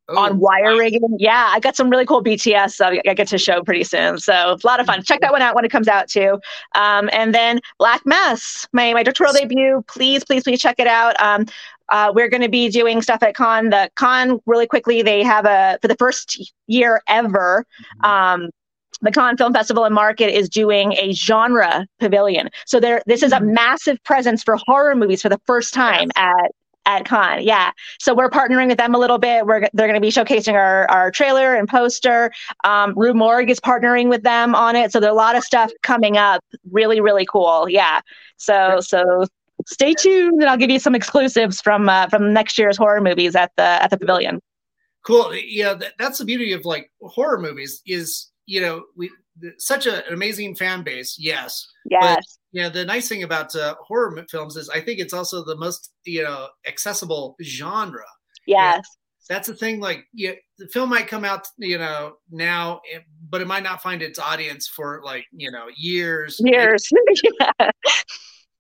[0.09, 1.01] Oh, on wire rigging.
[1.19, 4.19] Yeah, I got some really cool BTS that I get to show pretty soon.
[4.19, 5.03] So a lot of fun.
[5.03, 6.39] Check that one out when it comes out too.
[6.75, 9.83] Um, and then Black Mass, my my directorial debut.
[9.89, 11.19] Please, please, please check it out.
[11.23, 11.47] Um,
[11.91, 13.71] uh, we're going to be doing stuff at Cannes.
[13.71, 15.03] The Cannes really quickly.
[15.03, 17.65] They have a for the first year ever.
[18.03, 18.51] Um,
[19.03, 22.49] the Cannes Film Festival and Market is doing a genre pavilion.
[22.67, 26.51] So there, this is a massive presence for horror movies for the first time at
[26.87, 27.45] at Cannes.
[27.45, 27.71] Yeah.
[27.99, 29.47] So we're partnering with them a little bit.
[29.47, 32.33] We're they're going to be showcasing our our trailer and poster.
[32.65, 34.93] Um, Rue Morgue is partnering with them on it.
[34.93, 36.45] So there's a lot of stuff coming up.
[36.71, 37.69] Really, really cool.
[37.69, 38.01] Yeah.
[38.37, 39.27] So so
[39.67, 43.35] stay tuned, and I'll give you some exclusives from uh, from next year's horror movies
[43.37, 44.41] at the at the pavilion.
[45.05, 49.11] cool yeah that, that's the beauty of like horror movies is you know we
[49.59, 52.39] such a, an amazing fan base yes Yes.
[52.53, 55.93] yeah the nice thing about uh, horror films is i think it's also the most
[56.05, 58.07] you know accessible genre
[58.47, 58.81] yes.
[59.29, 63.41] that's the thing like yeah the film might come out you know now eh, but
[63.43, 66.89] it might not find its audience for like you know years Years.
[67.41, 67.71] yeah.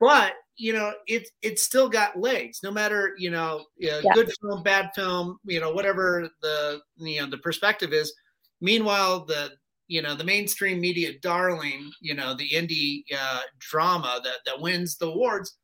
[0.01, 4.13] but you know it it's still got legs no matter you know yeah, Yeah.
[4.15, 8.13] good film bad film you know whatever the you know the perspective is
[8.61, 9.53] meanwhile the
[9.89, 14.97] you know the mainstream media darling you know the indie uh, drama that that wins
[14.97, 15.59] the awards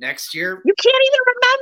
[0.00, 1.20] next year You can't even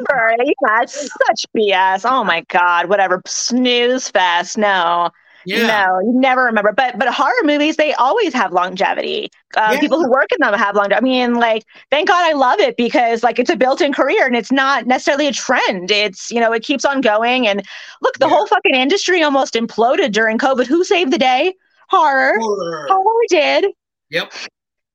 [0.09, 0.45] remember.
[0.45, 2.11] Yeah, it's such BS.
[2.11, 3.21] Oh my god, whatever.
[3.27, 4.57] Snooze fest.
[4.57, 5.11] No,
[5.47, 6.73] yeah no, you never remember.
[6.73, 9.31] But but horror movies, they always have longevity.
[9.57, 9.81] Uh, Yeah.
[9.81, 10.97] People who work in them have longevity.
[10.97, 14.37] I mean, like, thank God I love it because like it's a built-in career and
[14.37, 15.91] it's not necessarily a trend.
[15.91, 17.47] It's you know it keeps on going.
[17.47, 17.63] And
[18.01, 18.31] look, the Yeah.
[18.35, 20.67] whole fucking industry almost imploded during COVID.
[20.67, 21.55] Who saved the day?
[21.89, 22.35] Horror.
[22.39, 22.87] Horror.
[22.89, 23.67] Horror did.
[24.11, 24.33] Yep.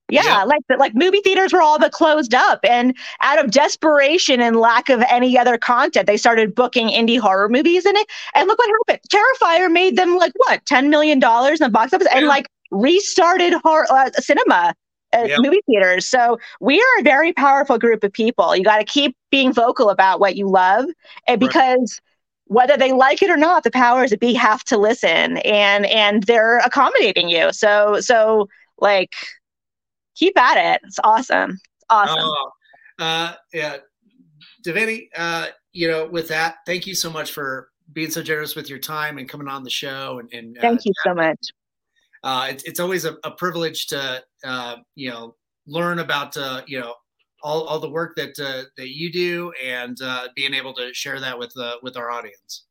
[0.10, 0.44] Yeah, Yeah.
[0.44, 4.90] like like movie theaters were all but closed up, and out of desperation and lack
[4.90, 8.08] of any other content, they started booking indie horror movies in it.
[8.36, 9.10] And look what happened!
[9.10, 13.54] Terrifier made them like what ten million dollars in the box office, and like restarted
[13.64, 14.74] horror uh, cinema.
[15.16, 15.40] Uh, Yep.
[15.40, 16.06] Movie theaters.
[16.06, 18.54] So we are a very powerful group of people.
[18.56, 20.86] You got to keep being vocal about what you love,
[21.28, 21.50] and Right.
[21.50, 22.02] because
[22.46, 26.24] whether they like it or not, the powers that be have to listen, and and
[26.24, 27.52] they're accommodating you.
[27.54, 28.48] So so
[28.80, 29.14] like
[30.18, 30.82] keep at it.
[30.84, 31.52] It's awesome.
[31.52, 32.18] It's awesome.
[32.20, 32.50] Oh,
[33.00, 33.78] uh, yeah,
[34.66, 38.70] Devanny, uh, you know, with that, thank you so much for being so generous with
[38.70, 40.20] your time and coming on the show.
[40.20, 41.40] And, and uh, Thank you so much.
[42.24, 45.36] uh, it's, it's always a, a privilege to, uh, you know,
[45.68, 46.94] learn about, uh, you know,
[47.44, 51.20] all, all the work that, uh, that you do and uh, being able to share
[51.20, 52.66] that with, uh, with our audience.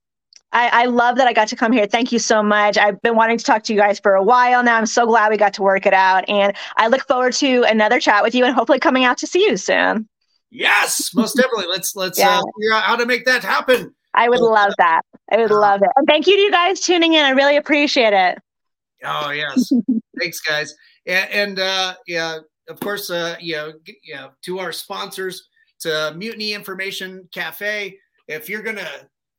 [0.52, 1.86] I, I love that I got to come here.
[1.86, 2.78] Thank you so much.
[2.78, 4.76] I've been wanting to talk to you guys for a while now.
[4.76, 6.26] I'm so glad we got to work it out.
[6.28, 9.44] And I look forward to another chat with you and hopefully coming out to see
[9.44, 10.08] you soon.
[10.50, 11.66] Yes, most definitely.
[11.68, 12.38] Let's, let's Yeah.
[12.38, 13.94] uh, figure out how to make that happen.
[14.14, 15.02] I would love that.
[15.30, 15.90] I would uh, love it.
[15.96, 17.24] And thank you to you guys tuning in.
[17.24, 18.38] I really appreciate it.
[19.04, 19.70] Oh yes,
[20.18, 20.74] thanks guys,
[21.04, 22.38] and, and uh, yeah,
[22.70, 23.72] of course, uh, you know,
[24.02, 25.48] you know, to our sponsors,
[25.80, 27.98] to Mutiny Information Cafe.
[28.26, 28.88] If you're gonna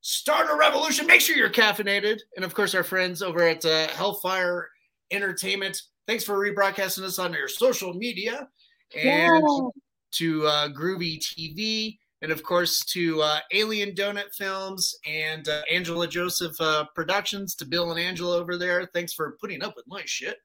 [0.10, 3.88] start a revolution, make sure you're caffeinated, and of course, our friends over at uh,
[3.90, 4.70] Hellfire
[5.12, 5.82] Entertainment.
[6.08, 8.48] thanks for rebroadcasting us on your social media,
[8.96, 9.68] and Yeah.
[10.14, 16.08] to uh, Groovy TV, and of course to uh, Alien Donut Films and uh, Angela
[16.08, 17.54] Joseph uh, Productions.
[17.56, 20.38] To Bill and Angela over there, thanks for putting up with my shit.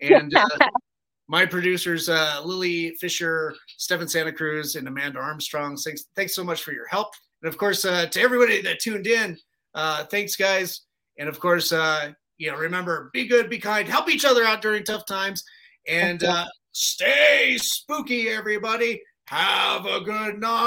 [0.00, 0.46] And uh,
[1.28, 5.76] my producers, uh, Lily Fisher, Stephen Santa Cruz, and Amanda Armstrong.
[5.76, 7.08] Thanks, thanks so much for your help.
[7.42, 9.38] And of course, uh, to everybody that tuned in,
[9.74, 10.82] uh, thanks, guys.
[11.18, 14.62] And of course, uh, you know, remember, be good, be kind, help each other out
[14.62, 15.44] during tough times,
[15.86, 19.02] and uh, stay spooky, everybody.
[19.26, 20.60] Have a good night.